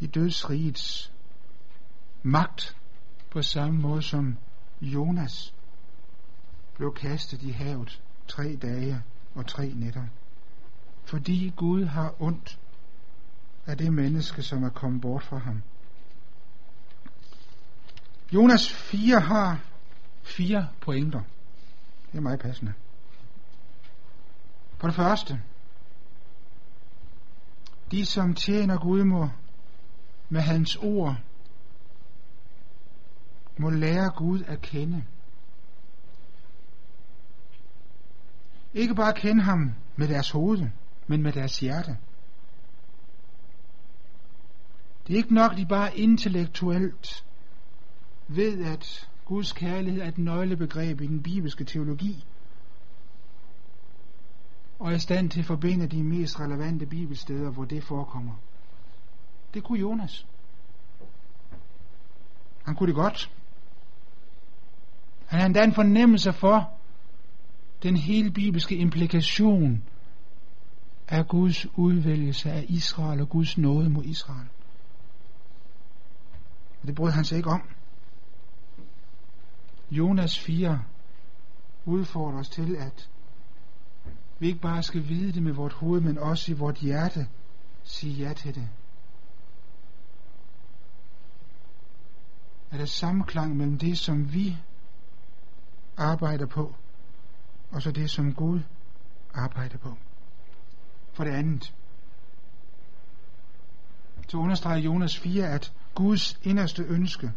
i 0.00 0.06
dødsrigets 0.06 1.12
magt 2.22 2.76
på 3.30 3.42
samme 3.42 3.80
måde 3.80 4.02
som 4.02 4.38
Jonas 4.80 5.54
blev 6.74 6.94
kastet 6.94 7.42
i 7.42 7.50
havet 7.50 8.02
tre 8.28 8.56
dage 8.56 9.02
og 9.34 9.46
tre 9.46 9.72
nætter. 9.74 10.06
Fordi 11.04 11.52
Gud 11.56 11.84
har 11.84 12.22
ondt 12.22 12.60
af 13.66 13.78
det 13.78 13.92
menneske, 13.92 14.42
som 14.42 14.62
er 14.62 14.70
kommet 14.70 15.00
bort 15.00 15.22
fra 15.22 15.38
ham. 15.38 15.62
Jonas 18.32 18.72
4 18.72 19.20
har 19.20 19.60
fire 20.22 20.68
pointer. 20.80 21.20
Det 22.12 22.18
er 22.18 22.22
meget 22.22 22.40
passende. 22.40 22.72
For 24.78 24.88
det 24.88 24.96
første, 24.96 25.42
de 27.90 28.06
som 28.06 28.34
tjener 28.34 28.78
Gud 28.78 29.04
må 29.04 29.28
med 30.28 30.40
hans 30.40 30.76
ord, 30.76 31.16
må 33.56 33.70
lære 33.70 34.10
Gud 34.10 34.42
at 34.46 34.60
kende. 34.60 35.04
Ikke 38.74 38.94
bare 38.94 39.12
kende 39.12 39.42
ham 39.42 39.74
med 39.96 40.08
deres 40.08 40.30
hoved, 40.30 40.68
men 41.06 41.22
med 41.22 41.32
deres 41.32 41.58
hjerte. 41.60 41.98
Det 45.06 45.12
er 45.12 45.16
ikke 45.16 45.34
nok, 45.34 45.56
de 45.56 45.66
bare 45.66 45.96
intellektuelt 45.96 47.24
ved, 48.28 48.64
at 48.64 49.10
Guds 49.24 49.52
kærlighed 49.52 50.02
er 50.02 50.08
et 50.08 50.18
nøglebegreb 50.18 51.00
i 51.00 51.06
den 51.06 51.22
bibelske 51.22 51.64
teologi, 51.64 52.24
og 54.78 54.90
er 54.90 54.96
i 54.96 54.98
stand 54.98 55.30
til 55.30 55.40
at 55.40 55.46
forbinde 55.46 55.86
de 55.86 56.02
mest 56.02 56.40
relevante 56.40 56.86
bibelsteder, 56.86 57.50
hvor 57.50 57.64
det 57.64 57.84
forekommer. 57.84 58.32
Det 59.54 59.64
kunne 59.64 59.80
Jonas. 59.80 60.26
Han 62.64 62.74
kunne 62.74 62.86
det 62.86 62.94
godt. 62.94 63.32
Han 65.26 65.38
havde 65.38 65.46
endda 65.46 65.64
en 65.64 65.74
fornemmelse 65.74 66.32
for 66.32 66.70
den 67.82 67.96
hele 67.96 68.30
bibelske 68.30 68.76
implikation 68.76 69.82
af 71.08 71.28
Guds 71.28 71.66
udvælgelse 71.78 72.50
af 72.50 72.64
Israel 72.68 73.20
og 73.20 73.28
Guds 73.28 73.58
nåde 73.58 73.90
mod 73.90 74.04
Israel. 74.04 74.48
Og 76.82 76.86
det 76.86 76.94
brød 76.94 77.10
han 77.10 77.24
sig 77.24 77.36
ikke 77.36 77.50
om. 77.50 77.62
Jonas 79.90 80.38
4 80.38 80.82
udfordrer 81.84 82.38
os 82.38 82.48
til, 82.48 82.76
at 82.76 83.10
vi 84.38 84.46
ikke 84.46 84.60
bare 84.60 84.82
skal 84.82 85.08
vide 85.08 85.32
det 85.32 85.42
med 85.42 85.52
vort 85.52 85.72
hoved, 85.72 86.00
men 86.00 86.18
også 86.18 86.52
i 86.52 86.54
vort 86.54 86.76
hjerte 86.76 87.28
sige 87.84 88.14
ja 88.14 88.32
til 88.32 88.54
det. 88.54 88.68
Er 92.70 92.76
der 92.78 92.84
samklang 92.84 93.56
mellem 93.56 93.78
det, 93.78 93.98
som 93.98 94.32
vi 94.32 94.56
arbejder 95.96 96.46
på, 96.46 96.74
og 97.70 97.82
så 97.82 97.90
det, 97.90 98.10
som 98.10 98.34
Gud 98.34 98.60
arbejder 99.34 99.78
på? 99.78 99.96
For 101.12 101.24
det 101.24 101.30
andet, 101.30 101.74
så 104.28 104.36
understreger 104.36 104.78
Jonas 104.78 105.18
4, 105.18 105.48
at 105.48 105.72
Guds 105.94 106.38
inderste 106.42 106.82
ønske, 106.82 107.32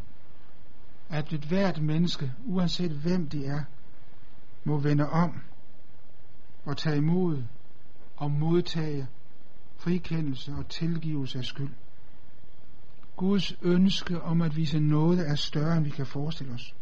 at 1.09 1.33
et 1.33 1.45
hvert 1.45 1.81
menneske, 1.81 2.33
uanset 2.45 2.91
hvem 2.91 3.29
de 3.29 3.45
er, 3.45 3.63
må 4.63 4.77
vende 4.77 5.09
om 5.09 5.41
og 6.65 6.77
tage 6.77 6.97
imod 6.97 7.43
og 8.17 8.31
modtage 8.31 9.07
frikendelse 9.77 10.51
og 10.51 10.67
tilgivelse 10.67 11.37
af 11.37 11.43
skyld. 11.43 11.73
Guds 13.15 13.53
ønske 13.61 14.21
om 14.21 14.41
at 14.41 14.55
vise 14.55 14.79
noget 14.79 15.29
er 15.29 15.35
større, 15.35 15.77
end 15.77 15.83
vi 15.83 15.89
kan 15.89 16.05
forestille 16.05 16.53
os. 16.53 16.75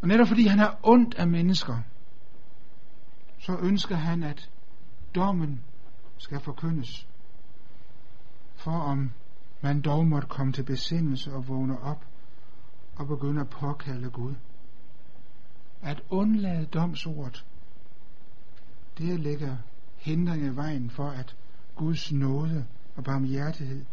Og 0.00 0.08
netop 0.08 0.28
fordi 0.28 0.46
han 0.46 0.58
har 0.58 0.78
ondt 0.82 1.14
af 1.14 1.28
mennesker, 1.28 1.80
så 3.38 3.58
ønsker 3.62 3.96
han, 3.96 4.22
at 4.22 4.50
dommen 5.14 5.60
skal 6.18 6.40
forkyndes. 6.40 7.06
For 8.54 8.70
om 8.70 9.10
man 9.60 9.80
dog 9.80 10.06
måtte 10.06 10.28
komme 10.28 10.52
til 10.52 10.62
besindelse 10.62 11.32
og 11.32 11.48
vågne 11.48 11.80
op 11.80 12.04
og 12.96 13.06
begynde 13.06 13.40
at 13.40 13.48
påkalde 13.48 14.10
Gud. 14.10 14.34
At 15.82 16.02
undlade 16.10 16.66
domsordet, 16.66 17.46
det 18.98 19.20
lægger 19.20 19.56
hindringer 19.96 20.52
i 20.52 20.56
vejen 20.56 20.90
for, 20.90 21.08
at 21.08 21.36
Guds 21.76 22.12
nåde 22.12 22.66
og 22.96 23.04
barmhjertighed 23.04 23.84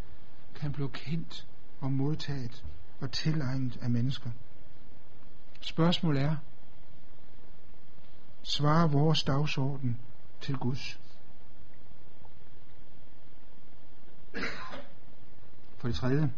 kan 0.55 0.71
blive 0.71 0.89
kendt 0.89 1.47
og 1.81 1.91
modtaget 1.91 2.65
og 3.01 3.11
tilegnet 3.11 3.77
af 3.81 3.89
mennesker. 3.89 4.29
Spørgsmålet 5.61 6.21
er, 6.21 6.35
svarer 8.43 8.87
vores 8.87 9.23
dagsorden 9.23 9.97
til 10.41 10.57
Guds? 10.57 10.99
For 15.83 15.87
det 15.87 15.97
tredje, 15.97 16.31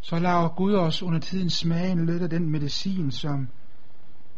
så 0.00 0.18
laver 0.18 0.48
Gud 0.48 0.74
os 0.74 1.02
under 1.02 1.18
tiden 1.18 1.50
smagen 1.50 2.06
lidt 2.06 2.22
af 2.22 2.30
den 2.30 2.50
medicin, 2.50 3.10
som 3.10 3.48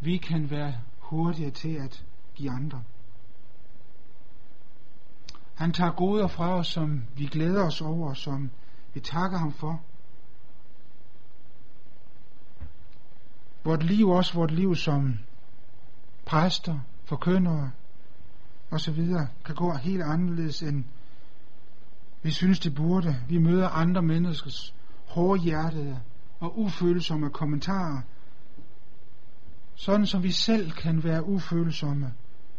vi 0.00 0.16
kan 0.16 0.50
være 0.50 0.74
hurtigere 0.98 1.50
til 1.50 1.74
at 1.74 2.04
give 2.34 2.50
andre. 2.50 2.82
Han 5.54 5.72
tager 5.72 5.90
goder 5.90 6.26
fra 6.26 6.54
os, 6.54 6.66
som 6.66 7.04
vi 7.16 7.26
glæder 7.26 7.66
os 7.66 7.80
over, 7.80 8.14
som 8.14 8.50
vi 8.94 9.00
takker 9.00 9.38
ham 9.38 9.52
for. 9.52 9.82
Vort 13.64 13.82
liv, 13.82 14.08
også 14.08 14.34
vort 14.34 14.50
liv 14.50 14.76
som 14.76 15.18
præster, 16.26 16.78
forkyndere 17.04 17.70
osv., 18.70 19.06
kan 19.44 19.54
gå 19.54 19.72
helt 19.72 20.02
anderledes, 20.02 20.62
end 20.62 20.84
vi 22.22 22.30
synes, 22.30 22.58
det 22.58 22.74
burde. 22.74 23.16
Vi 23.28 23.38
møder 23.38 23.68
andre 23.68 24.02
menneskers 24.02 24.74
hårdhjertede 25.06 26.00
og 26.40 26.58
ufølsomme 26.58 27.30
kommentarer, 27.30 28.00
sådan 29.74 30.06
som 30.06 30.22
vi 30.22 30.30
selv 30.30 30.70
kan 30.70 31.04
være 31.04 31.24
ufølsomme 31.24 32.12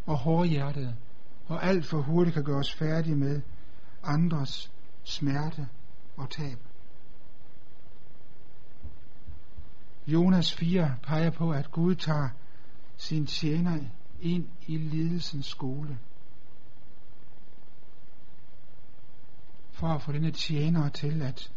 og 0.05 0.17
hårdhjertede 0.17 0.95
og 1.45 1.63
alt 1.63 1.85
for 1.85 2.01
hurtigt 2.01 2.33
kan 2.33 2.43
gøre 2.43 2.59
os 2.59 2.73
færdige 2.73 3.15
med 3.15 3.41
andres 4.03 4.71
smerte 5.03 5.67
og 6.17 6.29
tab. 6.29 6.57
Jonas 10.07 10.53
4 10.53 10.95
peger 11.03 11.29
på, 11.29 11.51
at 11.51 11.71
Gud 11.71 11.95
tager 11.95 12.29
sin 12.97 13.25
tjener 13.25 13.79
ind 14.21 14.47
i 14.67 14.77
lidelsens 14.77 15.45
skole. 15.45 15.97
For 19.83 19.89
at 19.89 20.01
få 20.01 20.11
denne 20.11 20.31
tjener 20.31 20.89
til 20.89 21.21
at 21.21 21.51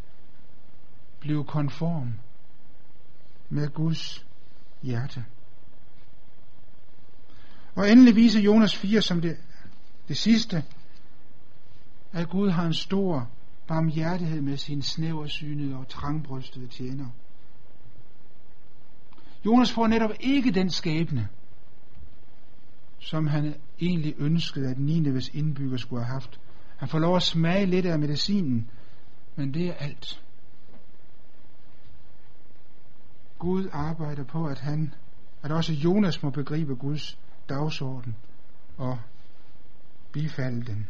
blive 1.21 1.45
konform 1.45 2.13
med 3.49 3.69
Guds 3.69 4.27
hjerte. 4.83 5.25
Og 7.75 7.91
endelig 7.91 8.17
viser 8.17 8.41
Jonas 8.41 8.77
4 8.77 9.03
som 9.03 9.21
det 9.21 9.37
det 10.09 10.17
sidste, 10.17 10.65
at 12.13 12.29
Gud 12.29 12.51
har 12.51 12.67
en 12.67 12.75
stor 12.75 13.31
barmhjertighed 13.67 14.41
med 14.41 14.57
sin 14.57 14.83
snæversynede 14.83 15.77
og 15.77 15.89
trangbrystede 15.89 16.69
tjener. 16.69 17.07
Jonas 19.45 19.73
får 19.73 19.87
netop 19.87 20.11
ikke 20.21 20.51
den 20.51 20.71
skæbne, 20.71 21.29
som 22.99 23.27
han 23.27 23.55
egentlig 23.81 24.15
ønskede, 24.19 24.71
at 24.71 24.79
Nineves 24.79 25.29
indbygger 25.29 25.77
skulle 25.77 26.05
have 26.05 26.13
haft. 26.13 26.41
Han 26.77 26.89
får 26.89 26.99
lov 26.99 27.17
at 27.17 27.23
smage 27.23 27.67
lidt 27.67 27.87
af 27.87 27.99
medicinen, 27.99 28.71
men 29.37 29.55
det 29.55 29.69
er 29.69 29.75
alt. 29.75 30.23
Gud 33.39 33.69
arbejder 33.73 34.25
på, 34.25 34.47
at 34.47 34.59
han, 34.59 34.95
at 35.43 35.53
også 35.53 35.73
Jonas 35.73 36.23
må 36.23 36.31
begribe 36.31 36.75
Guds 36.75 37.19
dagsorden 37.49 38.17
og 38.77 38.99
bifalde 40.13 40.67
den. 40.67 40.89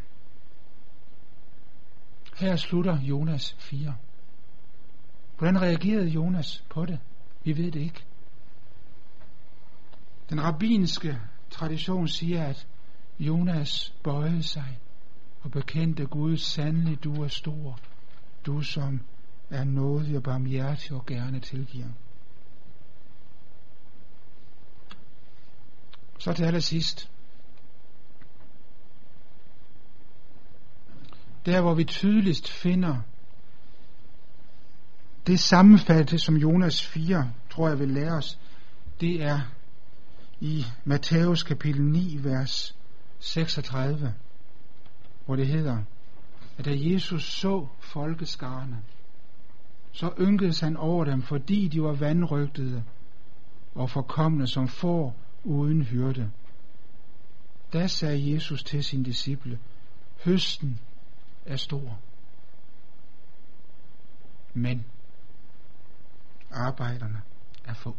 Her 2.37 2.57
slutter 2.57 3.01
Jonas 3.01 3.57
4. 3.59 3.97
Hvordan 5.39 5.63
reagerede 5.63 6.09
Jonas 6.09 6.65
på 6.71 6.87
det? 6.87 6.99
Vi 7.45 7.57
ved 7.57 7.73
det 7.73 7.81
ikke. 7.81 8.05
Den 10.31 10.43
rabbinske 10.43 11.19
tradition 11.51 12.09
siger, 12.09 12.45
at 12.45 12.67
Jonas 13.19 13.95
bøjede 14.05 14.43
sig 14.43 14.79
og 15.47 15.53
bekendte 15.53 16.07
Gud, 16.07 16.37
sandelig 16.37 17.05
du 17.05 17.23
er 17.23 17.29
stor, 17.29 17.79
du 18.47 18.63
som 18.63 19.01
er 19.51 19.65
nådig 19.65 20.17
og 20.17 20.23
barmhjertig 20.23 20.93
og 20.93 21.07
gerne 21.07 21.41
tilgiver. 21.41 21.89
Så 26.19 26.33
til 26.33 26.45
allersidst. 26.45 27.11
der 31.47 31.61
hvor 31.61 31.75
vi 31.75 31.85
tydeligst 31.85 32.51
finder 32.51 32.97
det 35.27 35.41
sammenfatte, 35.41 36.19
som 36.19 36.37
Jonas 36.37 36.87
4, 36.87 37.31
tror 37.51 37.69
jeg 37.69 37.79
vil 37.79 37.89
lære 37.89 38.13
os, 38.13 38.39
det 39.01 39.23
er 39.23 39.41
i 40.41 40.65
Matthæus 40.85 41.43
kapitel 41.43 41.83
9, 41.83 42.19
vers 42.23 42.77
36, 43.19 44.15
hvor 45.27 45.37
det 45.37 45.47
hedder, 45.47 45.83
at 46.59 46.65
da 46.65 46.71
Jesus 46.75 47.33
så 47.33 47.67
folkeskarne, 47.81 48.83
så 49.93 50.13
ynkedes 50.21 50.61
han 50.61 50.77
over 50.77 51.05
dem, 51.05 51.23
fordi 51.23 51.69
de 51.69 51.83
var 51.83 51.93
vandrygtede 51.93 52.85
og 53.75 53.91
forkomne 53.91 54.47
som 54.47 54.69
får 54.69 55.17
uden 55.45 55.83
hyrde. 55.83 56.31
Da 57.73 57.87
sagde 57.87 58.33
Jesus 58.33 58.63
til 58.65 58.85
sine 58.85 59.05
disciple, 59.05 59.59
høsten 60.25 60.81
er 61.47 61.57
stor. 61.57 61.99
Men 64.55 64.85
arbejderne 66.51 67.23
er 67.65 67.75
få. 67.75 67.97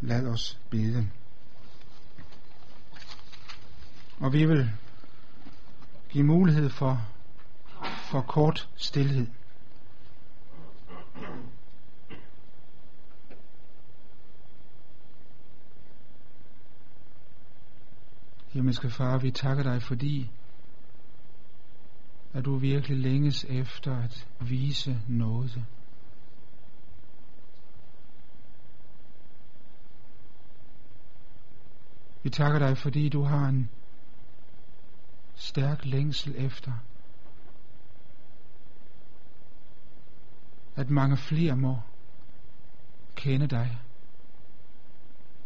Lad 0.00 0.26
os 0.26 0.60
bede. 0.70 1.10
Og 4.20 4.32
vi 4.32 4.46
vil 4.46 4.70
give 6.08 6.24
mulighed 6.24 6.70
for, 6.70 7.00
for 8.10 8.20
kort 8.20 8.68
stillhed. 8.76 9.26
Himmelske 18.48 18.90
Far, 18.90 19.18
vi 19.18 19.30
takker 19.30 19.62
dig, 19.62 19.82
fordi 19.82 20.30
at 22.32 22.44
du 22.44 22.56
virkelig 22.56 22.98
længes 22.98 23.44
efter 23.44 23.96
at 23.96 24.26
vise 24.40 25.00
noget. 25.08 25.64
Vi 32.22 32.30
takker 32.30 32.58
dig, 32.58 32.78
fordi 32.78 33.08
du 33.08 33.22
har 33.22 33.48
en 33.48 33.70
stærk 35.38 35.84
længsel 35.84 36.34
efter 36.36 36.72
at 40.76 40.90
mange 40.90 41.16
flere 41.16 41.56
må 41.56 41.78
kende 43.14 43.46
dig 43.46 43.78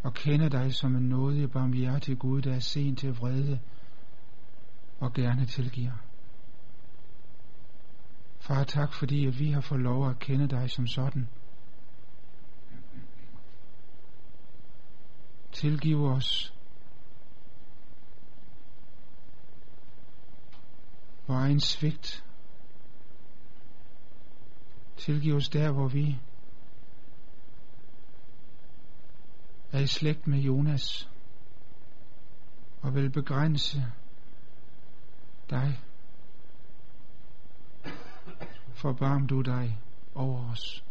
og 0.03 0.15
kende 0.15 0.51
dig 0.51 0.75
som 0.75 0.97
en 0.97 1.09
nådig 1.09 1.51
barmhjertig 1.51 2.19
Gud, 2.19 2.43
der 2.43 2.55
er 2.55 2.59
sent 2.59 2.99
til 2.99 3.17
vrede 3.17 3.61
og 5.01 5.13
gerne 5.13 5.47
tilgiver. 5.47 5.93
Far, 8.41 8.65
tak 8.65 8.93
fordi 8.93 9.27
at 9.27 9.39
vi 9.39 9.51
har 9.51 9.61
fået 9.61 9.81
lov 9.81 10.11
at 10.11 10.19
kende 10.19 10.49
dig 10.49 10.71
som 10.71 10.87
sådan. 10.87 11.29
Tilgiv 15.53 16.05
os 16.05 16.55
vor 21.27 21.35
egen 21.35 21.61
svigt. 21.61 22.25
Tilgiv 24.97 25.35
os 25.35 25.49
der, 25.49 25.73
hvor 25.73 25.89
vi 25.89 26.19
er 29.73 29.79
i 29.79 29.87
slægt 29.87 30.27
med 30.27 30.39
Jonas 30.39 31.11
og 32.83 32.95
vil 32.95 33.11
begrænse 33.11 33.93
dig. 35.51 35.81
Forbarm 38.75 39.27
du 39.27 39.41
dig 39.41 39.79
over 40.15 40.51
os. 40.51 40.85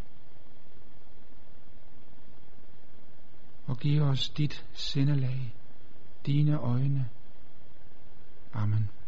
Og 3.65 3.77
giv 3.77 4.01
os 4.01 4.29
dit 4.29 4.65
sindelag, 4.73 5.55
dine 6.25 6.57
øjne. 6.57 7.09
Amen. 8.53 9.01